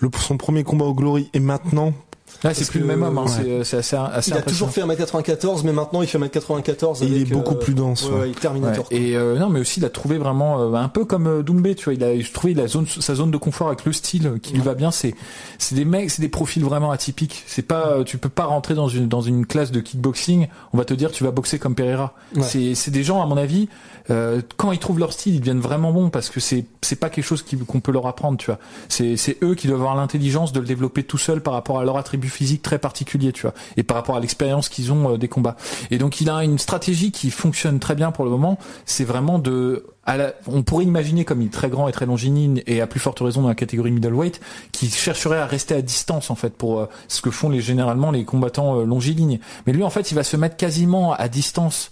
[0.00, 1.92] le, son premier combat au Glory et maintenant,
[2.42, 3.28] Là, c'est plus le même homme, hein, ouais.
[3.28, 7.02] c'est, euh, c'est assez, assez Il a toujours fait 1m94, mais maintenant il fait 1m94.
[7.02, 8.28] Et il avec, est beaucoup euh, plus dense, Ouais, ouais.
[8.30, 8.86] il Terminator.
[8.90, 8.96] Ouais.
[9.00, 11.74] Et euh, non, mais aussi il a trouvé vraiment euh, un peu comme euh, Doumbé,
[11.74, 11.94] tu vois.
[11.94, 14.60] Il a je trouvais la zone, sa zone de confort avec le style qui lui
[14.60, 14.90] va bien.
[14.90, 15.14] C'est,
[15.58, 17.44] c'est des mecs, c'est des profils vraiment atypiques.
[17.46, 20.48] C'est pas, tu peux pas rentrer dans une dans une classe de kickboxing.
[20.74, 22.12] On va te dire tu vas boxer comme Pereira.
[22.36, 22.42] Ouais.
[22.42, 23.68] C'est, c'est des gens à mon avis.
[24.10, 27.08] euh, quand ils trouvent leur style, ils deviennent vraiment bons parce que c'est c'est pas
[27.08, 28.58] quelque chose qui- qu'on peut leur apprendre, tu vois.
[28.90, 31.84] C'est c'est eux qui doivent avoir l'intelligence de le développer tout seul par rapport à
[31.84, 35.16] leur attribut physique très particulier, tu vois, et par rapport à l'expérience qu'ils ont euh,
[35.18, 35.56] des combats.
[35.90, 38.58] Et donc il a une stratégie qui fonctionne très bien pour le moment.
[38.84, 39.86] C'est vraiment de
[40.46, 43.20] on pourrait imaginer comme il est très grand et très longiligne et à plus forte
[43.20, 44.38] raison dans la catégorie middleweight,
[44.70, 48.24] qui chercherait à rester à distance en fait pour euh, ce que font généralement les
[48.24, 48.86] combattants euh.
[49.66, 51.90] Mais lui en fait il va se mettre quasiment à distance,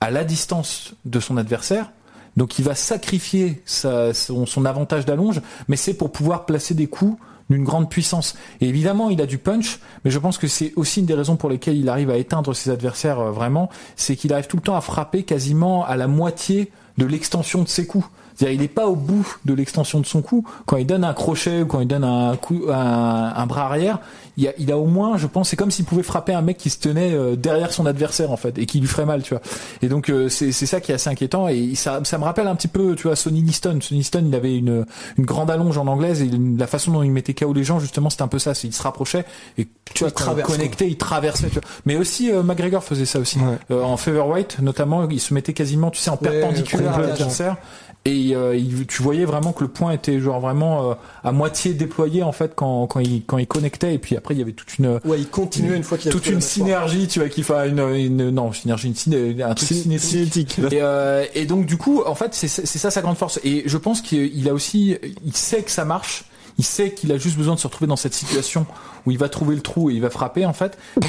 [0.00, 1.90] à la distance de son adversaire.
[2.36, 6.86] Donc il va sacrifier sa- son, son avantage d'allonge, mais c'est pour pouvoir placer des
[6.86, 7.18] coups
[7.50, 8.36] d'une grande puissance.
[8.60, 11.36] Et évidemment, il a du punch, mais je pense que c'est aussi une des raisons
[11.36, 14.62] pour lesquelles il arrive à éteindre ses adversaires euh, vraiment, c'est qu'il arrive tout le
[14.62, 18.06] temps à frapper quasiment à la moitié de l'extension de ses coups.
[18.40, 20.46] C'est-à-dire, il n'est pas au bout de l'extension de son coup.
[20.64, 23.98] Quand il donne un crochet ou quand il donne un coup, un, un bras arrière,
[24.38, 26.56] il a, il a au moins, je pense, c'est comme s'il pouvait frapper un mec
[26.56, 29.34] qui se tenait euh, derrière son adversaire en fait et qui lui ferait mal, tu
[29.34, 29.42] vois.
[29.82, 32.46] Et donc euh, c'est c'est ça qui est assez inquiétant et ça, ça me rappelle
[32.46, 33.78] un petit peu, tu vois, Sonny Liston.
[33.82, 34.86] Sonny Liston, il avait une,
[35.18, 38.08] une grande allonge en anglaise et la façon dont il mettait KO les gens, justement,
[38.08, 38.54] c'était un peu ça.
[38.54, 39.26] C'est il se rapprochait
[39.58, 41.48] et tu vois, connecté, il traversait.
[41.48, 41.68] Tu vois.
[41.84, 43.38] Mais aussi euh, McGregor faisait ça aussi.
[43.38, 43.58] Ouais.
[43.70, 47.56] Euh, en featherweight, notamment, il se mettait quasiment, tu sais, en Ouais, perpendiculaire à l'adversaire.
[48.06, 51.74] Et euh, il- tu voyais vraiment que le point était genre vraiment euh, à moitié
[51.74, 53.94] déployé en fait quand, quand il quand il connectait.
[53.94, 56.12] Et puis après il y avait toute une Ouais, il continuait une fois qu'il a
[56.12, 59.98] toute une synergie tu vois qui fait une, une non synergie une un truc Ciné-
[59.98, 60.52] cinétique.
[60.52, 60.72] cinétique.
[60.72, 63.38] Et, euh, et donc du coup en fait c'est c'est ça sa grande force.
[63.44, 66.24] Et je pense qu'il a aussi il sait que ça marche.
[66.58, 68.66] Il sait qu'il a juste besoin de se retrouver dans cette situation
[69.06, 70.76] où il va trouver le trou et il va frapper en fait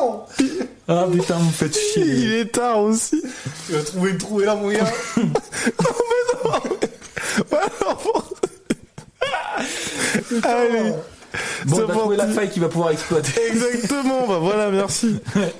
[0.00, 0.24] non
[0.88, 3.22] ah putain vous me faites chier il est tard aussi.
[3.66, 4.92] Tu vas trouver le trou et là, mon gars.
[10.42, 10.92] Allez.
[11.66, 15.16] Bon C'est il va trouver la faille qu'il va pouvoir exploiter Exactement, bah voilà, merci.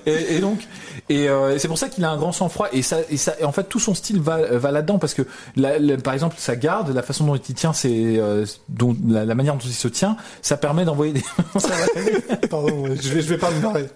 [0.06, 0.60] et, et donc
[1.08, 3.44] et euh, c'est pour ça qu'il a un grand sang-froid et ça et ça et
[3.44, 5.22] en fait tout son style va va là-dedans parce que
[5.56, 9.24] la- la- par exemple sa garde la façon dont il tient c'est euh, dont la,
[9.24, 11.24] la manière dont il se tient ça permet d'envoyer des.
[12.50, 13.88] Pardon, ouais, je vais, je vais pas me barrer.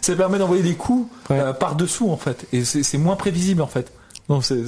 [0.00, 3.60] ça permet d'envoyer des coups euh, par dessous en fait et c'est c'est moins prévisible
[3.60, 3.92] en fait
[4.28, 4.62] donc c'est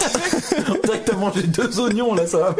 [0.84, 2.56] Directement, j'ai deux oignons là, ça va.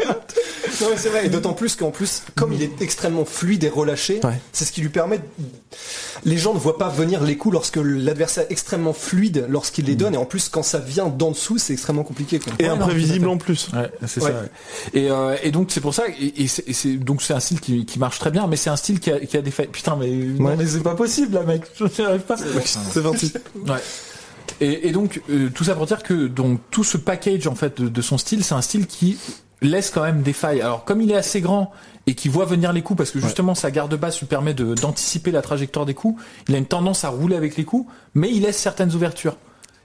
[0.81, 3.69] Non, mais c'est vrai, et d'autant plus qu'en plus, comme il est extrêmement fluide et
[3.69, 4.39] relâché, Ouais.
[4.53, 5.17] c'est ce qui lui permet.
[5.19, 5.23] de-
[6.25, 9.95] Les gens ne voient pas venir les coups lorsque l'adversaire est extrêmement fluide lorsqu'il les
[9.95, 12.39] donne, et en plus, quand ça vient d'en dessous, c'est extrêmement compliqué.
[12.39, 12.53] Quoi.
[12.59, 13.69] Et Ouais, imprévisible en plus.
[13.73, 14.31] Ouais, c'est Ouais.
[14.31, 14.37] ça.
[14.41, 15.01] ouais.
[15.01, 17.39] Et, euh, et donc c'est pour ça, et, et c'est et c'est- donc c'est un
[17.39, 19.51] style qui, qui marche très bien, mais c'est un style qui a, qui a des
[19.51, 19.67] failles.
[19.67, 21.63] Putain, mais non, mais c'est pas possible, là, mec.
[21.75, 22.35] Je n'y arrive pas.
[22.37, 23.33] C'est parti.
[23.67, 23.75] Ouais.
[24.59, 27.81] Et, et donc euh, tout ça pour dire que donc tout ce package en fait
[27.81, 29.17] de, de son style, c'est un style qui
[29.61, 30.61] laisse quand même des failles.
[30.61, 31.71] Alors comme il est assez grand
[32.07, 34.73] et qui voit venir les coups, parce que justement sa garde basse lui permet de-
[34.73, 38.31] d'anticiper la trajectoire des coups, il a une tendance à rouler avec les coups, mais
[38.31, 39.37] il laisse certaines ouvertures.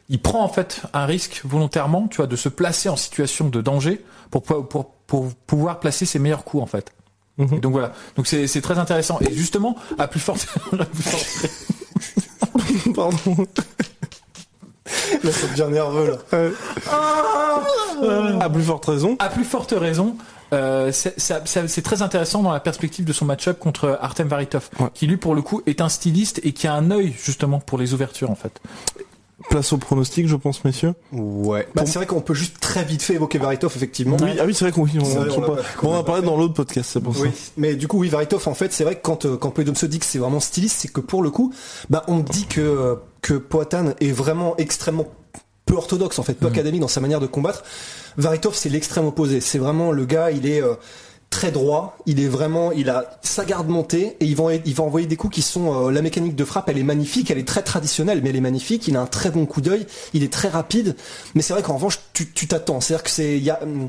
[0.09, 3.61] Il prend en fait un risque volontairement, tu vois, de se placer en situation de
[3.61, 6.93] danger pour, pour, pour, pour pouvoir placer ses meilleurs coups en fait.
[7.39, 7.61] Mhm.
[7.61, 9.19] Donc voilà, donc c'est très intéressant.
[9.21, 10.47] Et justement, à plus forte,
[10.81, 11.51] à plus forte
[12.95, 13.47] Pardon.
[15.27, 16.41] Là, ça devient nerveux, là.
[18.41, 19.17] À plus forte raison.
[19.19, 20.17] À plus forte raison,
[20.53, 24.87] euh, c'est très intéressant dans la perspective de son match-up contre Artem Varitov, Ouais.
[24.95, 27.79] qui lui pour le coup est un styliste et qui a un œil justement pour
[27.79, 28.61] les ouvertures en fait.
[29.51, 30.95] Place au pronostic, je pense, messieurs.
[31.13, 31.69] Ouais.
[31.75, 34.17] Bah, c'est vrai qu'on peut juste très vite fait évoquer Varitov, effectivement.
[34.21, 37.01] Oui, ah oui, c'est vrai qu'on on, on- a parlé pas dans l'autre podcast, c'est
[37.01, 37.53] pour Oui, ça.
[37.57, 39.99] mais du coup, oui, Varitov, en fait, c'est vrai que quand, euh, quand se dit
[40.01, 41.53] que c'est vraiment styliste, c'est que pour le coup,
[41.91, 42.95] bah, on dit que, euh,
[43.27, 45.09] que Poatan est vraiment extrêmement
[45.65, 47.65] peu orthodoxe, en fait, peu académique dans sa manière de combattre.
[48.17, 49.41] Varitov, c'est l'extrême opposé.
[49.41, 50.75] C'est vraiment le gars, il est, euh,
[51.29, 54.85] très droit, il est vraiment, il a sa garde montée et il va, il va
[54.85, 57.49] envoyer des coups qui sont, euh, la mécanique de frappe, elle est magnifique, elle est
[57.49, 60.33] très traditionnelle, mais elle est magnifique, il a un très bon coup d'œil, il est
[60.33, 60.95] très rapide,
[61.35, 63.89] mais c'est vrai qu'en revanche, tu tu t'attends, c'est-à-dire que c'est, il y a, hum,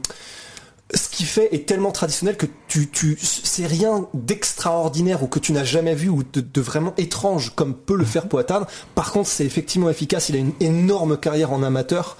[0.93, 5.51] ce qu'il fait est tellement traditionnel que tu, tu, c'est rien d'extraordinaire ou que tu
[5.51, 8.61] n'as jamais vu ou de, de vraiment étrange comme peut le faire Poatan.
[8.95, 10.29] Par contre, c'est effectivement efficace.
[10.29, 12.15] Il a une énorme carrière en amateur.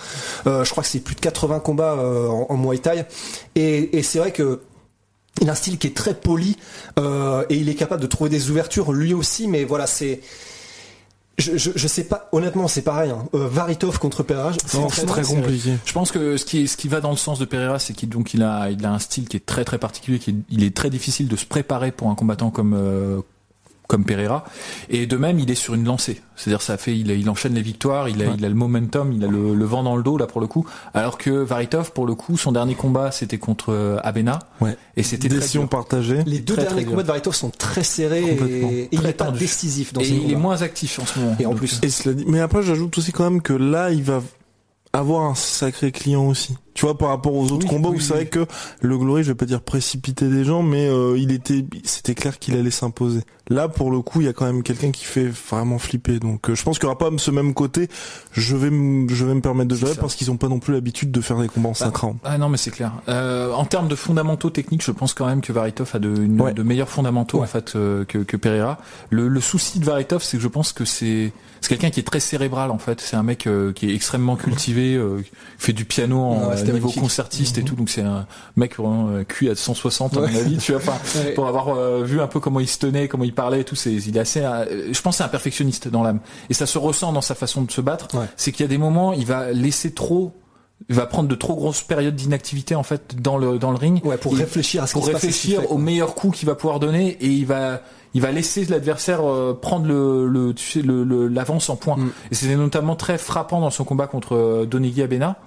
[0.48, 3.06] Euh, je crois que c'est plus de 80 combats euh, en, en Muay Thai.
[3.56, 4.62] Et, et c'est vrai que
[5.40, 6.58] il a un style qui est très poli
[7.00, 9.48] euh, et il est capable de trouver des ouvertures lui aussi.
[9.48, 10.20] Mais voilà, c'est
[11.38, 13.12] je, je, je sais pas, honnêtement, c'est pareil.
[13.12, 13.28] Hein.
[13.36, 15.74] Euh, Varitov contre Pereira, c'est très compliqué.
[15.86, 18.10] Je pense que ce qui, ce qui va dans le sens de Pereira, c'est qu'il
[18.10, 20.64] donc il a, il a un style qui est très très particulier, qui est, il
[20.64, 23.22] est très difficile de se préparer pour un combattant comme euh,
[23.88, 24.44] comme Pereira.
[24.90, 26.22] Et de même, il est sur une lancée.
[26.36, 29.24] C'est-à-dire, ça fait, il, il enchaîne les victoires, il a, il a le momentum, il
[29.24, 30.66] a le, le vent dans le dos là pour le coup.
[30.94, 34.76] Alors que Varitov, pour le coup, son dernier combat, c'était contre euh, Abena, Ouais.
[34.98, 35.70] et c'était très Décision dur.
[35.70, 36.24] partagée.
[36.26, 38.70] Les deux Très, derniers très combats de Varitov sont très serrés Complètement.
[38.72, 41.20] et, et il n'est pas décisif dans Et ces il est moins actif en ce
[41.20, 41.36] moment.
[41.40, 44.04] Et en plus, Et cela dit, mais après j'ajoute aussi quand même que là il
[44.04, 44.22] va
[44.94, 46.58] avoir un sacré client aussi.
[46.78, 48.20] Tu vois par rapport aux autres Oui, combats oui, où c'est oui.
[48.20, 48.46] vrai que
[48.82, 52.38] le Glory, je vais pas dire précipiter des gens, mais euh, il était, c'était clair
[52.38, 53.22] qu'il allait s'imposer.
[53.50, 56.20] Là pour le coup, il y a quand même quelqu'un qui fait vraiment flipper.
[56.20, 57.88] Donc euh, je pense qu'il y aura pas ce même côté.
[58.32, 59.96] Je vais, me- je vais me permettre de ça.
[60.00, 62.20] parce qu'ils ont pas non plus l'habitude de faire des combats en 5 rounds.
[62.24, 62.92] Ah non mais c'est clair.
[63.10, 66.40] Euh, en termes de fondamentaux techniques, je pense quand même que Varitov a de, une-
[66.40, 66.54] Ouais.
[66.54, 67.46] de meilleurs fondamentaux Ouais.
[67.46, 68.78] en fait euh, que, que Pereira.
[69.10, 72.04] Le, le souci de Varitov, c'est que je pense que c'est c'est quelqu'un qui est
[72.04, 73.02] très cérébral en fait.
[73.02, 76.74] C'est un mec euh, qui est extrêmement cultivé, euh, qui fait du piano en C'était
[76.74, 77.04] niveau magnifique.
[77.04, 77.76] concertiste et tout.
[77.76, 78.26] Donc c'est un
[78.56, 80.58] mec vraiment euh, cuit à 160 à mon avis.
[80.58, 81.34] Tu vois, enfin, Ouais.
[81.34, 83.76] pour avoir euh, vu un peu comment il se tenait, comment il parlait et tout,
[83.76, 84.42] c'est il est assez.
[84.42, 87.62] euh, je pense c'est un perfectionniste dans l'âme et ça se ressent dans sa façon
[87.64, 88.08] de se battre.
[88.16, 88.26] Ouais.
[88.36, 90.34] C'est qu'il y a des moments, il va laisser trop
[90.90, 94.00] il va prendre de trop grosses périodes d'inactivité en fait dans le dans le ring
[94.06, 96.54] ouais, pour réfléchir à ce pour qui se passe réfléchir au meilleur coup qu'il va
[96.54, 97.82] pouvoir donner et il va
[98.14, 101.96] il va laisser l'adversaire euh, prendre le, le tu sais le le- l'avance en point
[101.98, 102.10] Mm.
[102.30, 105.38] et c'était notamment très frappant dans son combat contre euh, Donegui Abena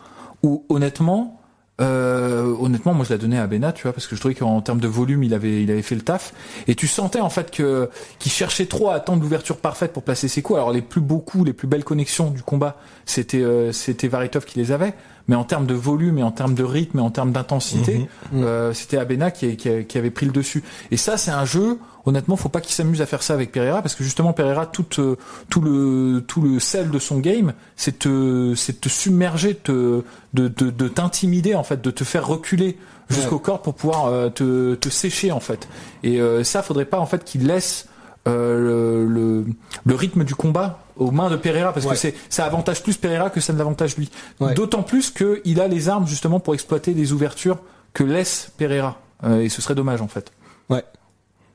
[0.43, 1.37] où honnêtement
[1.81, 4.61] euh, honnêtement, moi je la donnais à Abena, tu vois, parce que je trouvais qu'en
[4.61, 6.35] termes de volume, il avait, il avait fait le taf.
[6.69, 10.29] Et tu sentais en fait que qu'il cherchait trop à attendre l'ouverture parfaite pour placer
[10.29, 10.59] ses coups.
[10.59, 12.77] Alors les plus beaux coups, les plus belles connexions du combat,
[13.07, 14.93] c'était euh, c'était Varitov qui les avait.
[15.27, 18.43] Mais en termes de volume et en termes de rythme et en termes d'intensité, Mhm.
[18.45, 20.63] euh, c'était Abena qui, qui, qui avait pris le dessus.
[20.91, 21.79] Et ça, c'est un jeu.
[22.07, 24.87] Honnêtement, faut pas qu'il s'amuse à faire ça avec Pereira, parce que justement Pereira, tout
[24.99, 25.17] euh,
[25.51, 30.03] tout le tout le sel de son game, c'est te c'est de te submerger, te
[30.33, 32.79] de de, de t'intimider en fait, de te faire reculer
[33.11, 35.69] jusqu'au corps pour pouvoir euh, te te sécher en fait.
[36.03, 37.87] Et euh, ça, faudrait pas en fait qu'il laisse
[38.29, 39.45] euh, le, le,
[39.85, 41.93] le rythme du combat aux mains de Pereira parce Ouais.
[41.93, 44.11] que c'est ça avantage plus Pereira que ça ne l'avantage lui.
[44.41, 44.55] Ouais.
[44.55, 47.59] D'autant plus qu'il a les armes justement pour exploiter les ouvertures
[47.93, 48.99] que laisse Pereira.
[49.25, 50.33] Euh, et ce serait dommage en fait.
[50.69, 50.85] Ouais.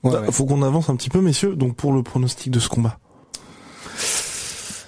[0.05, 0.31] Ouais, Bah, ouais.
[0.31, 1.55] Faut qu'on avance un petit peu, messieurs.
[1.55, 2.97] Donc pour le pronostic de ce combat.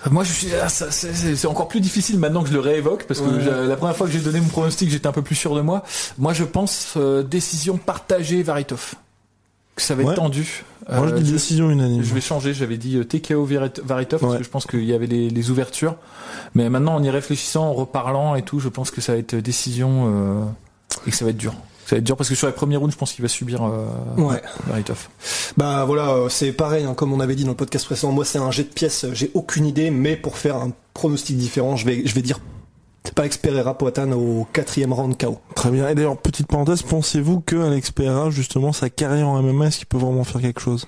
[0.09, 3.25] Moi, je suis, ah, c'est- encore plus difficile maintenant que je le réévoque parce que
[3.25, 3.67] Ouais.
[3.67, 5.83] la première fois que j'ai donné mon pronostic, j'étais un peu plus sûr de moi.
[6.17, 8.93] Moi, je pense euh, décision partagée Varitov.
[9.75, 10.15] que ça va être Ouais.
[10.15, 10.63] tendu.
[10.89, 12.01] Moi, je Euh, dis décision unanime.
[12.03, 14.91] je vais changer, j'avais dit euh, TKO Varit- Varitov parce que je pense qu'il y
[14.93, 15.95] avait les, les ouvertures.
[16.55, 19.35] Mais maintenant, en y réfléchissant, en reparlant et tout, je pense que ça va être
[19.35, 20.43] décision euh,
[21.05, 21.53] et que ça va être dur.
[21.87, 23.63] Ça va être dur parce que sur les premiers rounds, je pense qu'il va subir
[23.63, 23.85] euh,
[24.17, 24.41] Ouais.
[24.67, 25.07] Varitov.
[25.55, 28.25] Bah voilà, euh, c'est pareil, hein, comme on avait dit dans le podcast précédent, moi
[28.25, 31.77] c'est un jet de pièces, euh, j'ai aucune idée, mais pour faire un pronostic différent,
[31.77, 32.39] je vais, je vais dire
[33.15, 35.39] Alex Pereira Poatan au quatrième round KO.
[35.55, 35.87] Très bien.
[35.87, 39.87] Et d'ailleurs, petite parenthèse, pensez-vous que Alex Pereira, justement, sa carrière en MMA, est-ce qu'il
[39.87, 40.85] peut vraiment faire quelque chose?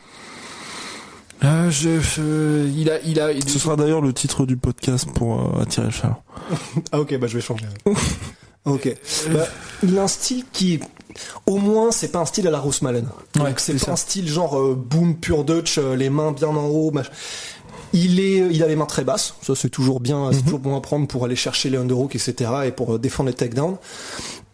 [1.45, 5.07] Euh, je, je- il a, il a, il- Ce sera d'ailleurs le titre du podcast
[5.15, 6.21] pour euh, attirer le chaleur.
[6.91, 7.65] Ah ok, bah je vais changer.
[8.65, 8.95] ok.
[9.31, 9.47] Bah,
[9.83, 10.79] il a un style qui,
[11.45, 13.07] au moins, c'est pas un style à la Ross Malen.
[13.35, 13.91] Donc Ouais, c'est pas ça.
[13.93, 16.91] un style genre euh, boom pure Dutch, euh, les mains bien en haut.
[16.91, 17.09] mach-
[17.93, 19.33] Il est, il a les mains très basses.
[19.41, 22.51] Ça c'est toujours bien, c'est toujours bon à prendre pour aller chercher les underhooks, etc.
[22.65, 23.77] et pour euh, défendre les takedowns.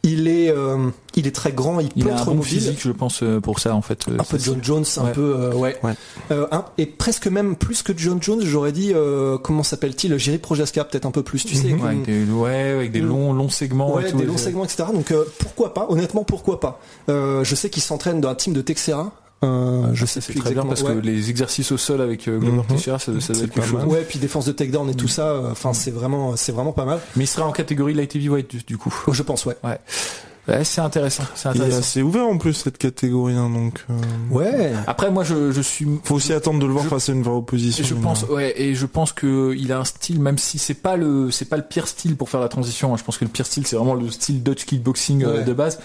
[0.08, 2.48] Il est, euh, il est très grand, il, il peut a un être bon mobile.
[2.48, 4.08] physique, je pense, euh, pour ça en fait.
[4.08, 5.12] euh, un peu John Jones, un Ouais.
[5.13, 5.94] peu euh, ouais, Ouais.
[6.32, 10.38] Euh, un- et presque même plus que John Jones, j'aurais dit euh, comment s'appelle-t-il, Jerry
[10.38, 13.08] Projaska peut-être un peu plus, tu sais, Ouais, avec des, ouais, avec des Mm.
[13.08, 13.96] longs, longs segments.
[13.96, 14.84] ouais, et tout, des longs segments, etc.
[14.94, 18.54] Donc euh, pourquoi pas Honnêtement, pourquoi pas Euh, Je sais qu'il s'entraîne dans la team
[18.54, 19.12] de Texera.
[19.43, 22.39] Euh, je sais C'est plus très bien parce que les exercices au sol avec euh,
[22.39, 22.63] Glover Mhm.
[22.67, 23.74] Teixeira, ça, ça doit C'est être quelque pas chose.
[23.80, 23.88] mal.
[23.88, 25.28] Ouais, puis défense de takedown et tout ça.
[25.28, 27.00] euh, Enfin, c'est vraiment, c'est vraiment pas mal.
[27.15, 28.93] Mais il sera en catégorie light heavyweight du, du coup.
[29.12, 29.56] Je pense, ouais.
[29.63, 29.80] Ouais,
[30.63, 31.23] c'est intéressant.
[31.34, 31.79] C'est intéressant.
[31.79, 33.93] assez ouvert en plus cette catégorie, hein, donc euh,
[34.31, 34.73] Ouais.
[34.88, 35.88] Après, moi, je, je suis.
[36.03, 37.84] faut aussi attendre de le voir Je- face à une vraie opposition.
[37.84, 40.73] Je mais, pense, ouais, et je pense que il a un style, même si c'est
[40.75, 42.93] pas le, c'est pas le pire style pour faire la transition.
[42.93, 42.97] hein.
[42.97, 45.43] Je pense que le pire style, c'est vraiment le style Dutch kickboxing euh, Ouais.
[45.43, 45.79] de base.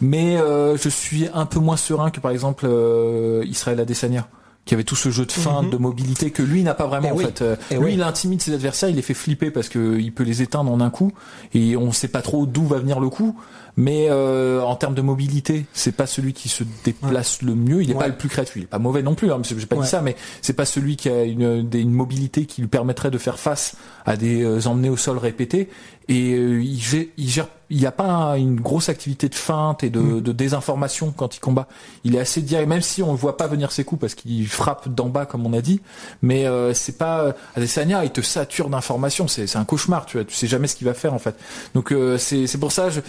[0.00, 4.28] Mais euh, je suis un peu moins serein que par exemple euh, Israël Adesanya
[4.66, 5.70] qui avait tout ce jeu de feinte, Mhm.
[5.72, 7.24] de mobilité que lui n'a pas vraiment Eh en oui.
[7.26, 7.42] fait.
[7.42, 7.90] Euh, Eh lui, oui.
[7.94, 10.80] il intimide ses adversaires, il les fait flipper parce que il peut les éteindre en
[10.80, 11.12] un coup
[11.52, 13.36] et on sait pas trop d'où va venir le coup.
[13.76, 17.82] Mais euh, en termes de mobilité, c'est pas celui qui se déplace le mieux.
[17.82, 18.00] Il est Ouais.
[18.00, 18.54] pas le plus créatif.
[18.56, 19.32] Il est pas mauvais non plus.
[19.32, 19.82] Hein, j'ai pas Ouais.
[19.82, 23.18] dit ça, mais c'est pas celui qui a une, une mobilité qui lui permettrait de
[23.18, 23.74] faire face
[24.06, 25.68] à des euh, emmenés au sol répétés.
[26.06, 29.34] Et euh, il gère, il gère, il n'y a pas un- une grosse activité de
[29.34, 30.20] feinte et de, Mm.
[30.20, 31.66] de désinformation quand il combat.
[32.04, 34.46] Il est assez direct, même si on ne voit pas venir ses coups parce qu'il
[34.46, 35.80] frappe d'en bas comme on a dit.
[36.22, 39.26] Mais euh, c'est pas Adesanya, il te sature d'informations.
[39.28, 40.04] C'est un cauchemar.
[40.06, 41.34] Tu vois, tu sais jamais ce qu'il va faire en fait.
[41.74, 42.90] Donc euh, c'est pour ça.
[42.90, 43.00] Je-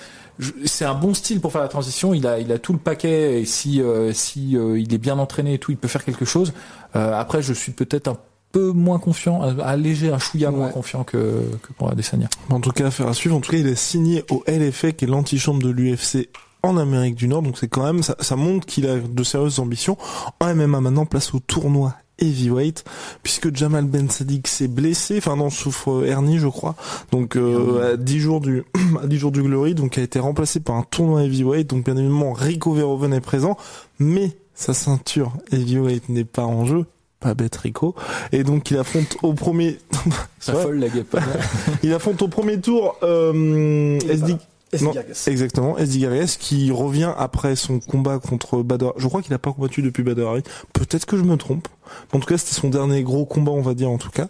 [0.66, 2.14] c'est un bon style pour faire la transition.
[2.14, 5.18] Il a, il a tout le paquet et si, euh, si euh, il est bien
[5.20, 6.54] entraîné et tout, il peut faire quelque chose.
[6.96, 8.18] Euh, après, je suis peut-être un
[8.52, 12.28] peu moins confiant, un- un léger, un chouïa moins confiant que, que pour Adesanya.
[12.50, 13.36] En tout cas, affaire à suivre.
[13.36, 16.30] En tout cas, il est signé au LFA, qui est l'antichambre de l'UFC
[16.64, 17.42] en Amérique du Nord.
[17.42, 19.98] Donc c'est quand même, ça, ça montre qu'il a de sérieuses ambitions.
[20.40, 22.84] En MMA maintenant, place au tournoi heavyweight,
[23.24, 26.76] puisque Jamal Ben Sadik s'est blessé, enfin non, souffre euh, hernie, je crois.
[27.12, 28.64] Donc euh, à 10 jours du
[29.02, 31.70] à 10 jours du Glory, donc a été remplacé par un tournoi heavyweight.
[31.70, 33.58] Donc bien évidemment, Rico Verhoeven est présent,
[34.00, 36.86] mais sa ceinture heavyweight n'est pas en jeu.
[37.20, 37.96] Pas bête Rico.
[38.32, 39.80] Et donc il affronte au premier.
[40.40, 41.18] Ça folle la guêpe.
[41.84, 44.38] il affronte au premier tour euh, Il
[44.84, 45.26] Gargas.
[45.28, 48.94] exactement, SD Gargas qui revient après son combat contre Badr.
[48.98, 50.44] Je crois qu'il a pas combattu depuis Badr Ali.
[50.74, 51.68] Peut-être que je me trompe.
[52.14, 54.28] En tout cas, c'était son dernier gros combat, on va dire en tout cas.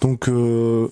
[0.00, 0.88] Donc euh,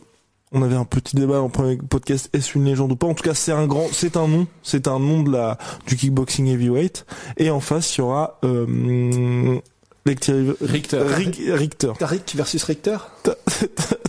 [0.53, 3.07] on avait un petit débat en premier podcast est-ce une légende ou pas?
[3.07, 5.97] En tout cas, c'est un grand, c'est un nom, c'est un nom de la du
[5.97, 7.07] kickboxing heavyweight.
[7.39, 9.59] Et en face, il y aura euh,
[10.05, 10.55] Richter.
[10.61, 11.93] Rick- Richter.
[11.99, 12.97] Tariq versus Richter.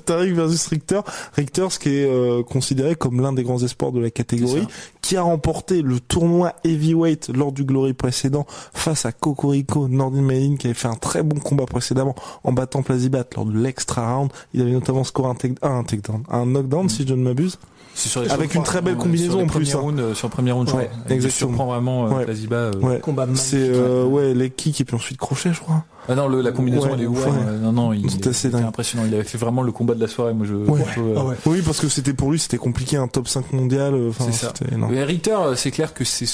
[0.05, 1.01] Tariq versus Richter.
[1.35, 4.67] Richter, ce qui est euh, considéré comme l'un des grands espoirs de la catégorie,
[5.01, 10.55] qui a remporté le tournoi heavyweight lors du Glory précédent face à Cocorico Nordin Medin,
[10.57, 14.31] qui avait fait un très bon combat précédemment en battant Plazibat lors de l'extra round.
[14.53, 17.59] Il avait notamment scoré un, take- un takedown, un knockdown si je ne m'abuse.
[17.95, 19.79] C'est sur les- Avec sur- une très belle ouais, combinaison sur les en plus, hein.
[19.79, 20.99] rounds, euh, sur le premier round, je Ouais, crois.
[21.09, 21.49] Il exactement.
[21.51, 22.25] surprend vraiment euh, Ouais.
[22.25, 22.71] Plaziba, euh.
[22.81, 22.99] Ouais.
[22.99, 23.81] Combat C'est magnifique.
[23.83, 25.83] euh, ouais les kicks et puis ensuite crochet, je crois.
[26.09, 27.23] Ah non, le- la combinaison Ouais, elle est ouf.
[27.25, 27.31] ouais.
[27.31, 27.51] hein.
[27.61, 28.63] Non, non, il, il était dingue.
[28.65, 29.05] impressionnant.
[29.07, 30.33] Il avait fait vraiment le combat de la soirée.
[30.33, 30.55] Moi, je.
[30.55, 30.81] Ouais.
[30.95, 31.35] je- euh, Ah ouais.
[31.45, 33.93] Oui, parce que c'était pour lui, c'était compliqué, un top 5 mondial.
[33.93, 34.51] euh, Enfin, C'est ça.
[34.57, 34.91] c'était énorme.
[34.91, 36.25] Mais Richter, euh, c'est clair que c'est,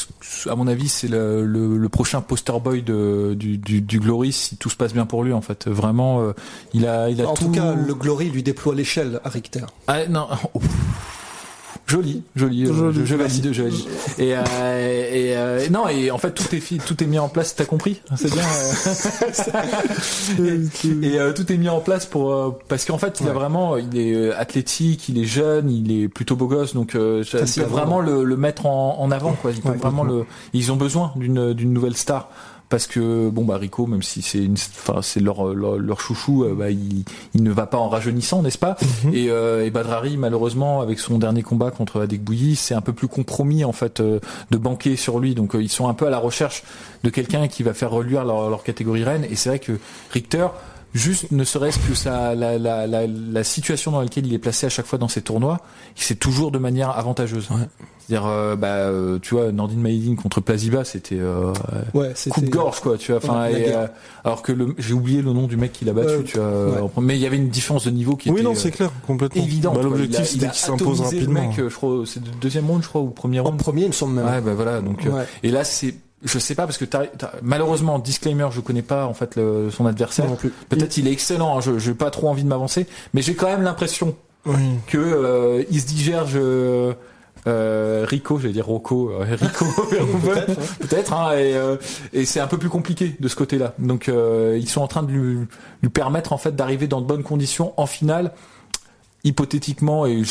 [0.49, 4.31] à mon avis, c'est le, le, le prochain poster boy de, du, du, du Glory
[4.31, 5.33] si tout se passe bien pour lui.
[5.33, 6.31] En fait, vraiment, euh,
[6.73, 7.45] il a, il a En tout.
[7.45, 9.65] tout cas, le Glory lui déploie l'échelle à Richter.
[9.87, 10.27] Ah, non.
[10.55, 10.61] oh.
[11.89, 13.85] Joli, joli, euh, Joli, je, je valide, je valide.
[14.19, 14.41] Et, euh,
[15.11, 17.55] et euh, non, et en fait tout est tout est mis en place.
[17.55, 17.99] T'as compris?
[18.15, 18.43] C'est bien.
[20.39, 20.65] euh.
[21.03, 23.33] et et, euh, tout est mis en place pour euh, parce qu'en fait il a
[23.33, 27.23] vraiment, il est euh, athlétique, il est jeune, il est plutôt beau gosse, donc euh,
[27.23, 29.33] ça- ils peuvent vraiment le, le mettre en, en avant.
[29.33, 29.51] Quoi.
[29.51, 29.75] Ils Ouais.
[29.77, 30.25] vraiment le.
[30.53, 32.29] Ils ont besoin d'une d'une nouvelle star
[32.69, 36.43] parce que bon bah Rico, même si c'est une, enfin c'est leur, leur, leur chouchou,
[36.43, 37.03] euh, bah, il,
[37.33, 38.77] il ne va pas en rajeunissant, n'est-ce pas?
[39.03, 39.13] Mhm.
[39.13, 42.93] Et, euh, et Badrari, malheureusement, avec son dernier combat contre Adek Bouilly, c'est un peu
[42.93, 44.19] plus compromis en fait euh,
[44.51, 45.35] de banquer sur lui.
[45.35, 46.63] Donc euh, ils sont un peu à la recherche
[47.03, 49.25] de quelqu'un qui va faire reluire leur, leur catégorie reine.
[49.29, 49.79] Et c'est vrai que
[50.11, 50.47] Richter,
[50.93, 54.65] juste ne serait-ce que ça, la, la, la, la situation dans laquelle il est placé
[54.65, 55.59] à chaque fois dans ces tournois,
[55.95, 57.47] c'est toujours de manière avantageuse.
[57.99, 61.53] C'est-à-dire, euh, bah, euh, tu vois, Nordine Maïdine contre Plaziba, c'était euh,
[61.93, 63.21] Ouais, coupe-gorge, quoi, tu vois.
[63.23, 63.85] Enfin, Ouais, euh,
[64.23, 66.81] alors que le, j'ai oublié le nom du mec qui l'a battu, Euh, tu vois.
[66.85, 66.91] ouais.
[66.95, 68.71] en Mais il y avait une différence de niveau qui Oui, était non, euh, c'est
[68.71, 69.43] clair, complètement.
[69.43, 69.75] évidente.
[69.75, 69.83] Bah.
[69.83, 71.49] L'objectif, c'était qu'il s'impose atomisé le rapidement.
[71.55, 73.59] Mec, je crois, c'est le deuxième round, je crois, ou premier En round.
[73.59, 74.25] premier, il me semble même.
[74.25, 74.81] Ouais, bah voilà.
[74.81, 75.25] Donc, euh, Ouais.
[75.43, 75.93] et là, c'est,
[76.23, 79.69] je sais pas parce que t'as- t'as- malheureusement, disclaimer, je connais pas en fait le-
[79.71, 80.25] son adversaire.
[80.25, 80.49] Moi non plus.
[80.69, 81.57] Peut-être il est excellent.
[81.57, 84.15] hein, je, j'ai pas trop envie de m'avancer, mais j'ai quand même l'impression
[84.45, 84.55] Oui.
[84.87, 86.93] que euh, il se digère je
[87.47, 89.65] euh, Rico, j'allais dire Rocco, euh, Rico
[90.81, 91.77] peut-être, hein, et, euh,
[92.11, 93.73] et c'est un peu plus compliqué de ce côté-là.
[93.79, 95.47] Donc euh, ils sont en train de lui,
[95.81, 98.33] lui permettre en fait d'arriver dans de bonnes conditions en finale,
[99.23, 100.21] hypothétiquement et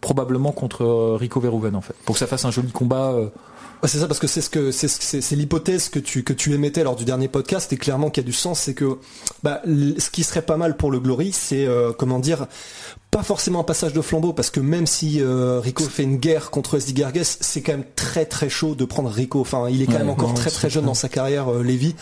[0.00, 3.14] probablement contre euh, Rico Verhoeven en fait, pour que ça fasse un joli combat.
[3.84, 6.32] C'est ça parce que c'est ce que c'est ce- c'est c'est l'hypothèse que tu que
[6.32, 8.98] tu émettais lors du dernier podcast et clairement qui a du sens c'est que
[9.42, 12.46] bah ce qui serait pas mal pour le Glory c'est euh, comment dire
[13.14, 16.50] pas forcément un passage de flambeau parce que même si euh, Rico fait une guerre
[16.50, 19.86] contre SD Gargues c'est quand même très très chaud de prendre Rico enfin il est
[19.86, 21.94] quand Ouais, même encore non, très très jeune dans sa carrière euh, Lévy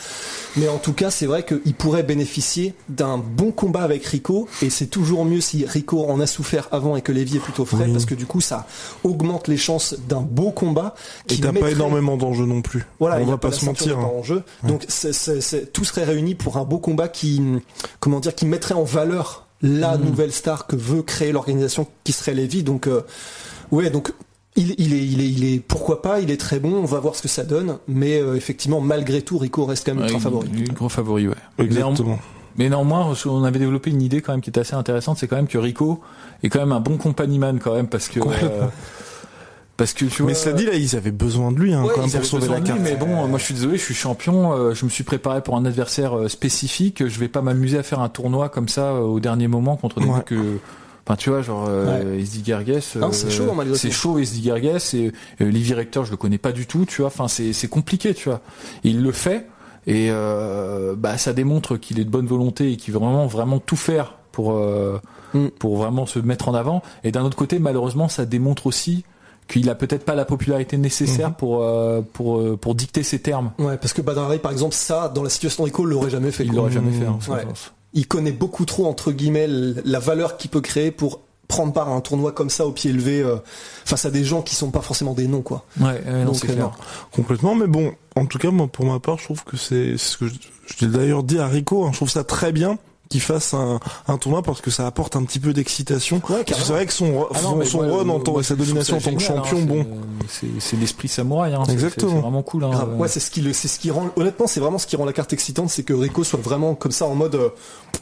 [0.56, 4.70] mais en tout cas c'est vrai qu'il pourrait bénéficier d'un bon combat avec Rico et
[4.70, 7.84] c'est toujours mieux si Rico en a souffert avant et que Lévy est plutôt frais
[7.84, 7.92] Oui.
[7.92, 8.66] parce que du coup ça
[9.04, 10.94] augmente les chances d'un beau combat
[11.28, 12.86] Et qui t'as pas mettrait- énormément d'enjeux non plus.
[12.98, 13.96] voilà, on va pas la se mentir.
[13.96, 14.10] pas hein.
[14.18, 14.42] en jeu.
[14.64, 17.42] Donc c'est- c'est- c'est- tout serait réuni pour un beau combat qui,
[18.00, 20.04] comment dire, qui mettrait en valeur la Mm.
[20.04, 22.62] nouvelle star que veut créer l'organisation qui serait Lévy.
[22.62, 23.02] Donc euh,
[23.70, 24.12] ouais, donc
[24.56, 26.74] il, il est, il est, il est, pourquoi pas, il est très bon.
[26.74, 27.78] On va voir ce que ça donne.
[27.88, 30.48] Mais euh, effectivement, malgré tout, Rico reste quand même ultra ouais, favori.
[30.68, 31.34] un gros favori, ouais.
[31.58, 32.18] Exactement.
[32.58, 35.36] Mais néanmoins, on avait développé une idée quand même qui était assez intéressante, c'est quand
[35.36, 36.02] même que Rico
[36.42, 38.66] est quand même un bon compagnon quand même parce que euh,
[39.83, 40.30] parce que tu vois.
[40.30, 42.16] Mais cela dit, là, ils avaient besoin de lui, hein, Ouais, quand même, ils pour
[42.20, 42.80] avaient sauver besoin la de lui, carte.
[42.83, 45.57] mais bon, moi je suis désolé, je suis champion, euh, je me suis préparé pour
[45.57, 49.01] un adversaire euh, spécifique, je vais pas m'amuser à faire un tournoi comme ça euh,
[49.01, 50.16] au dernier moment contre des Ouais.
[50.16, 50.59] mecs que
[51.05, 52.78] Enfin, tu vois, genre, euh, Gargues.
[52.95, 54.76] Non, c'est chaud, hein, malgré C'est chaud, Esdi Gargues.
[54.95, 57.09] Et euh, Livy Rector, je le connais pas du tout, tu vois.
[57.09, 58.41] Enfin, c'est c'est compliqué, tu vois.
[58.85, 59.49] Il le fait.
[59.89, 63.59] Et euh, bah, ça démontre qu'il est de bonne volonté et qu'il veut vraiment, vraiment
[63.59, 65.01] tout faire pour, euh,
[65.35, 65.47] Mm.
[65.59, 66.83] pour vraiment se mettre en avant.
[67.03, 69.03] Et d'un autre côté, malheureusement, ça démontre aussi
[69.53, 71.34] qu'il a peut-être pas la popularité nécessaire Mhm.
[71.34, 73.53] pour, euh, pour, euh, pour dicter ses termes.
[73.59, 76.44] Ouais, parce que Badrari, par exemple, ça, dans la situation de Rico, l'aurait jamais fait.
[76.44, 77.07] Il l'aurait jamais fait.
[77.07, 77.44] hein, Ouais.
[77.94, 81.92] il connaît beaucoup trop entre guillemets la valeur qu'il peut créer pour prendre part à
[81.92, 83.36] un tournoi comme ça au pied levé euh,
[83.84, 85.66] face à des gens qui sont pas forcément des noms quoi.
[85.78, 86.59] Ouais, non, Donc, c'est clair.
[86.64, 86.70] non.
[87.11, 90.12] Complètement, mais bon, en tout cas, moi, pour ma part, je trouve que c'est c'est
[90.12, 90.34] ce que je,
[90.78, 92.78] je l'ai d'ailleurs dit à Rico, hein, je trouve ça très bien
[93.12, 96.20] qu'il fasse un, un tournoi parce que ça apporte un petit peu d'excitation.
[96.28, 99.14] Ouais, c'est vrai que son, Ah non, son, run en tant sa domination en tant
[99.14, 99.86] que génial, champion, hein, bon.
[100.58, 101.54] c'est- l'esprit samouraï.
[101.54, 102.10] Hein, Exactement.
[102.12, 102.64] C'est vraiment cool.
[102.64, 102.96] Hein, euh.
[102.96, 105.12] Ouais, c'est ce qui c'est ce qui rend honnêtement, c'est vraiment ce qui rend la
[105.12, 107.50] carte excitante, c'est que Rico soit vraiment comme ça en mode euh,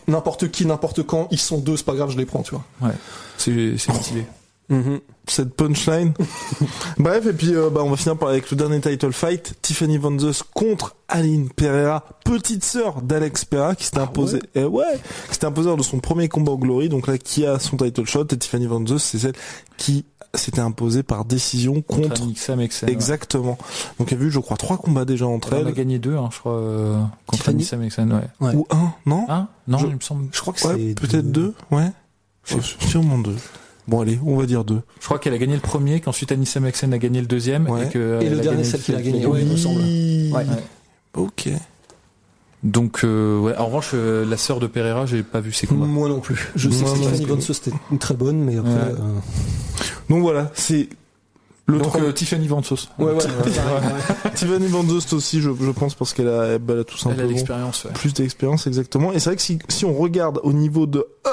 [0.06, 2.64] n'importe qui, n'importe quand, ils sont deux, c'est pas grave, je les prends, tu vois.
[2.80, 2.94] Ouais,
[3.36, 4.24] c'est c'est motivé.
[5.30, 6.12] Cette punchline.
[6.98, 9.98] Bref, et puis euh, bah, on va finir par avec le dernier title fight, Tiffany
[9.98, 14.84] Van Zeus contre Aline Pereira, petite sœur d'Alex Pereira qui s'était imposée, et ouais,
[15.28, 17.76] qui s'était imposée lors de son premier combat au Glory, donc là qui a son
[17.76, 19.32] title shot, et Tiffany Van Zeus c'est celle
[19.76, 20.04] qui
[20.34, 22.22] s'était imposée par décision Contre contre.
[22.22, 22.86] Anixa Mexen.
[22.88, 22.92] ouais.
[22.92, 23.58] Exactement.
[23.98, 25.74] Donc elle a vu, je crois, trois combats déjà entre Elle en a elles.
[25.74, 28.12] gagné deux, hein, je crois, euh, contre Tiffany Anixa Mexen.
[28.12, 28.46] Ouais.
[28.48, 28.54] Ouais.
[28.54, 30.28] Ou un, non Hein Non, Je- il me semble.
[30.30, 31.90] Je crois que Ouais, c'est peut-être deux, ouais.
[32.54, 33.34] Oh, sûrement deux.
[33.88, 34.80] Bon allez, on va dire deux.
[35.00, 37.86] Je crois qu'elle a gagné le premier, qu'ensuite Anissa Mexen a gagné le deuxième, Ouais.
[37.86, 39.26] et que Et elle le dernier, celle qu'il a gagné.
[39.26, 39.32] Oui.
[39.32, 39.80] Ouais, il me semble.
[39.80, 40.46] Ouais.
[41.14, 41.48] Ok.
[42.62, 43.56] Donc, euh, ouais.
[43.56, 45.86] En revanche, euh, la sœur de Pereira, j'ai pas vu ses combats.
[45.86, 46.50] Moi non plus.
[46.56, 47.26] Je sais que.
[47.26, 48.70] Van Zeus c'était une très bonne, mais après.
[48.70, 48.78] Ouais.
[49.00, 49.18] euh,
[50.10, 50.88] Donc voilà, c'est
[51.66, 52.88] le Donc, euh, Tiffany Vantos.
[52.98, 53.16] Ouais, voilà.
[53.16, 54.30] ouais.
[54.34, 57.14] Tiffany Van aussi, je, je pense, parce qu'elle a, bah, elle a tout Elle a
[57.14, 57.92] simplement l'expérience, ouais.
[57.94, 59.12] plus d'expérience, exactement.
[59.12, 61.30] Et c'est vrai que si, si on regarde au niveau de, euh,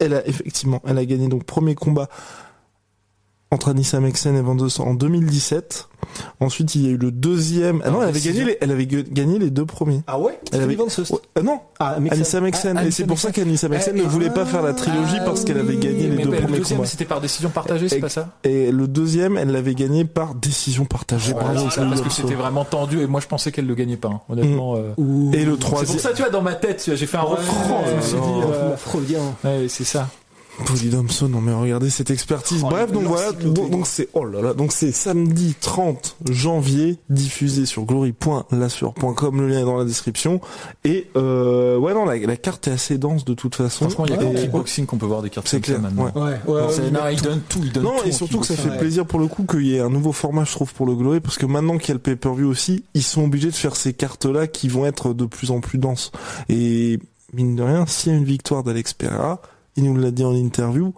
[0.00, 2.08] elle a effectivement, elle a gagné donc premier combat
[3.52, 5.88] entre Anissa Mexen et Van Zeust en 2017.
[6.40, 7.82] Ensuite, il y a eu le deuxième.
[7.84, 10.02] Ah non, elle avait gagné les, elle avait gagné les deux premiers.
[10.06, 10.38] Ah ouais?
[10.52, 12.18] Elle avait- euh, non, Ah, Mexen.
[12.20, 12.76] Anissa Mexen.
[12.78, 15.24] Ah, et c'est pour ça qu'Anissa Mexen Eh, ne voulait pas faire la trilogie Ah,
[15.24, 16.88] parce qu'elle avait gagné les mais deux bah, le premiers deuxième, combats.
[16.88, 18.28] c'était par décision partagée, c'est Et- pas ça?
[18.44, 21.32] Et le deuxième, elle l'avait gagné par décision partagée.
[21.34, 24.08] Bravo, c'est parce que c'était vraiment tendu et moi je pensais qu'elle le gagnait pas,
[24.08, 24.76] hein, honnêtement.
[24.76, 24.92] euh.
[25.32, 25.92] Et le C'est troisième.
[25.92, 27.82] pour ça, tu vois, dans ma tête, tu vois, j'ai fait un Ouais, refran.
[27.88, 30.08] je me suis dit, euh, c'est ça.
[30.66, 32.62] Polly Thompson, non mais regardez cette expertise.
[32.64, 37.64] Oh, Bref, donc voilà, donc c'est oh là là, donc c'est samedi 30 janvier, diffusé
[37.66, 40.40] sur glory.lassure.com, le lien est dans la description.
[40.84, 43.88] Et euh, ouais non, la, la carte est assez dense de toute façon.
[43.88, 46.04] Franchement, il y a qu'en kickboxing qu'on peut voir des cartes C'est clair, maintenant.
[46.04, 46.12] ouais.
[46.14, 48.40] Ouais, ouais, C'est- ouais, non, mais- il donne tout, il donne Non, tout et surtout
[48.40, 48.78] que ça fait ouais.
[48.78, 51.20] plaisir pour le coup qu'il y ait un nouveau format, je trouve, pour le Glory,
[51.20, 53.92] parce que maintenant qu'il y a le pay-per-view aussi, ils sont obligés de faire ces
[53.94, 56.12] cartes-là qui vont être de plus en plus denses.
[56.48, 56.98] Et
[57.32, 59.40] mine de rien, s'il y a une victoire d'Alex Pereira,
[59.76, 60.92] il nous l'a dit en interview,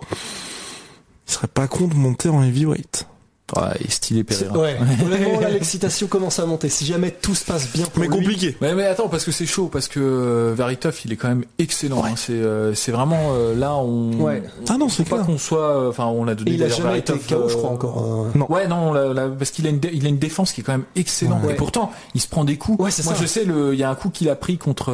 [1.29, 3.07] il serait pas con de monter en heavyweight.
[3.55, 4.57] Ouais, et stylé Pereira.
[4.59, 6.71] Ouais, honnêtement, là, l'excitation commence à monter.
[6.71, 8.57] Si jamais tout se passe bien pour Mais lui, compliqué.
[8.63, 11.45] Ouais, mais attends, parce que c'est chaud, parce que euh, Veritov, il est quand même
[11.59, 12.03] excellent.
[12.03, 12.15] hein.
[12.17, 14.13] C'est, euh, c'est vraiment euh, là, on.
[14.23, 14.43] Ouais.
[14.71, 15.27] Ah non, c'est pas clair.
[15.27, 17.59] qu'on soit, euh, enfin, on l'a Et donné il a jamais été KO, je euh,
[17.59, 18.31] crois, encore.
[18.35, 18.39] euh.
[18.49, 20.65] Ouais, non, la- la- parce qu'il a une, dé- il a une défense qui est
[20.65, 21.45] quand même excellente.
[21.45, 21.53] Ouais.
[21.53, 22.83] Et pourtant, il se prend des coups.
[22.83, 23.21] Ouais, c'est Moi, ça.
[23.21, 24.91] je sais, le, il y a un coup qu'il a pris contre.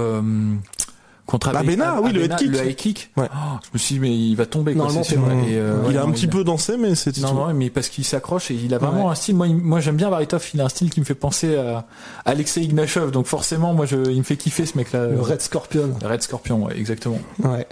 [1.29, 2.49] Contre Abe- Abena, oui, le head kick.
[2.51, 3.11] Le head kick.
[3.17, 3.29] Ouais.
[3.33, 5.21] Oh, je me suis dit, mais il va tomber, quoi, c'est sûr.
[5.45, 5.51] c'est.
[5.53, 7.35] Et, euh, il ouais, a un non, petit peu dansé, mais c'était Non, tout.
[7.37, 9.13] non, mais parce qu'il s'accroche et il a vraiment Ouais.
[9.13, 9.37] un style.
[9.37, 10.45] Moi, il- moi j'aime bien Varitov.
[10.55, 11.87] Il a un style qui me fait penser à
[12.25, 13.11] Alexei Ignashov.
[13.13, 15.07] Donc forcément, moi, je, il me fait kiffer ce mec-là.
[15.07, 15.91] Le Red Scorpion.
[16.03, 17.19] Red Scorpion, ouais, exactement.
[17.45, 17.67] Ouais.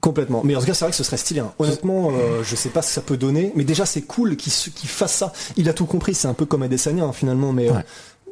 [0.00, 0.42] Complètement.
[0.44, 1.40] Mais en tout cas, c'est vrai que ce serait stylé.
[1.40, 1.52] hein.
[1.58, 4.52] Honnêtement, euh, je sais pas ce que ça peut donner, mais déjà c'est cool qu'il
[4.52, 5.32] se- qu'il fasse ça.
[5.56, 6.14] Il a tout compris.
[6.14, 7.84] C'est un peu comme Adesanya hein, finalement, mais euh, Ouais.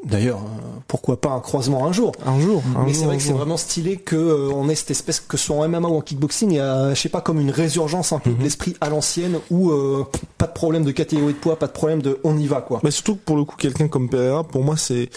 [0.06, 2.12] D'ailleurs, euh, pourquoi pas un croisement un jour.
[2.24, 2.62] Un jour.
[2.76, 5.36] un mais c'est vrai que c'est vraiment stylé que euh, on ait cette espèce que
[5.36, 7.50] ce soit en MMA ou en kickboxing, il y a, je sais pas, comme une
[7.50, 8.36] résurgence un peu Mhm.
[8.38, 10.04] de l'esprit à l'ancienne où euh,
[10.38, 12.80] pas de problème de catégorie de poids, pas de problème de on y va quoi.
[12.84, 15.10] Mais surtout que pour le coup, quelqu'un comme Pereira, pour moi, c'est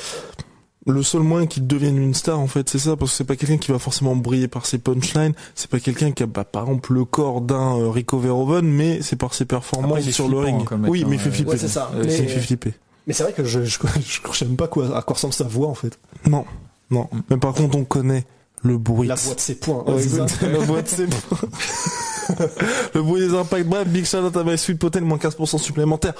[0.88, 3.36] le seul moyen qu'il devienne une star, en fait, c'est ça, parce que c'est pas
[3.36, 6.64] quelqu'un qui va forcément briller par ses punchlines, c'est pas quelqu'un qui a, bah, par
[6.64, 10.68] exemple, le corps d'un euh, Rico Verhoeven, mais c'est par ses performances sur le ring.
[10.88, 11.36] oui, hein, mais il fait ouais.
[11.36, 11.52] flipper.
[11.52, 11.92] Ouais, c'est ça.
[11.94, 12.74] Euh, Mais- Il fait flipper.
[13.10, 13.80] Mais c'est vrai que je je,
[14.32, 15.98] je, sais même pas quoi à quoi ressemble sa voix en fait.
[16.28, 16.46] Non,
[16.92, 17.10] non.
[17.32, 18.24] Mais par contre, on connaît
[18.62, 19.08] le bruit.
[19.08, 19.84] La voix de ses points.
[19.88, 20.00] Ouais,
[20.44, 21.08] la voix de ses
[22.94, 23.66] Le bruit des impacts.
[23.66, 26.14] Bref, Big shout out à My Sweet Potel, moins 15% supplémentaire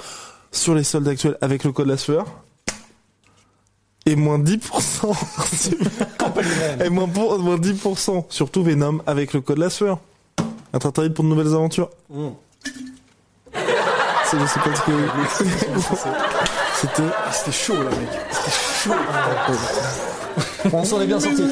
[0.50, 2.26] sur les soldes actuels avec le code la sueur.
[4.04, 5.14] Et moins 10%.
[6.84, 10.00] et moins, pour- moins 10% sur tout Venom avec le code la sueur.
[10.72, 11.90] Intrataride pour de nouvelles aventures.
[12.08, 12.30] Mm.
[14.24, 16.59] C'est, je sais pas ce que.
[16.80, 17.02] C'était.
[17.14, 18.08] Ah, c'était chaud, là, mec.
[20.72, 21.42] On s'en est bien sorti.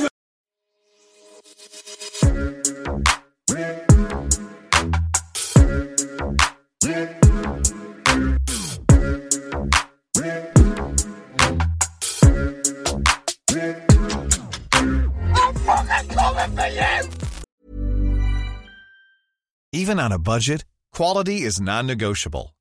[19.74, 22.54] Even on a budget, quality is non-negotiable.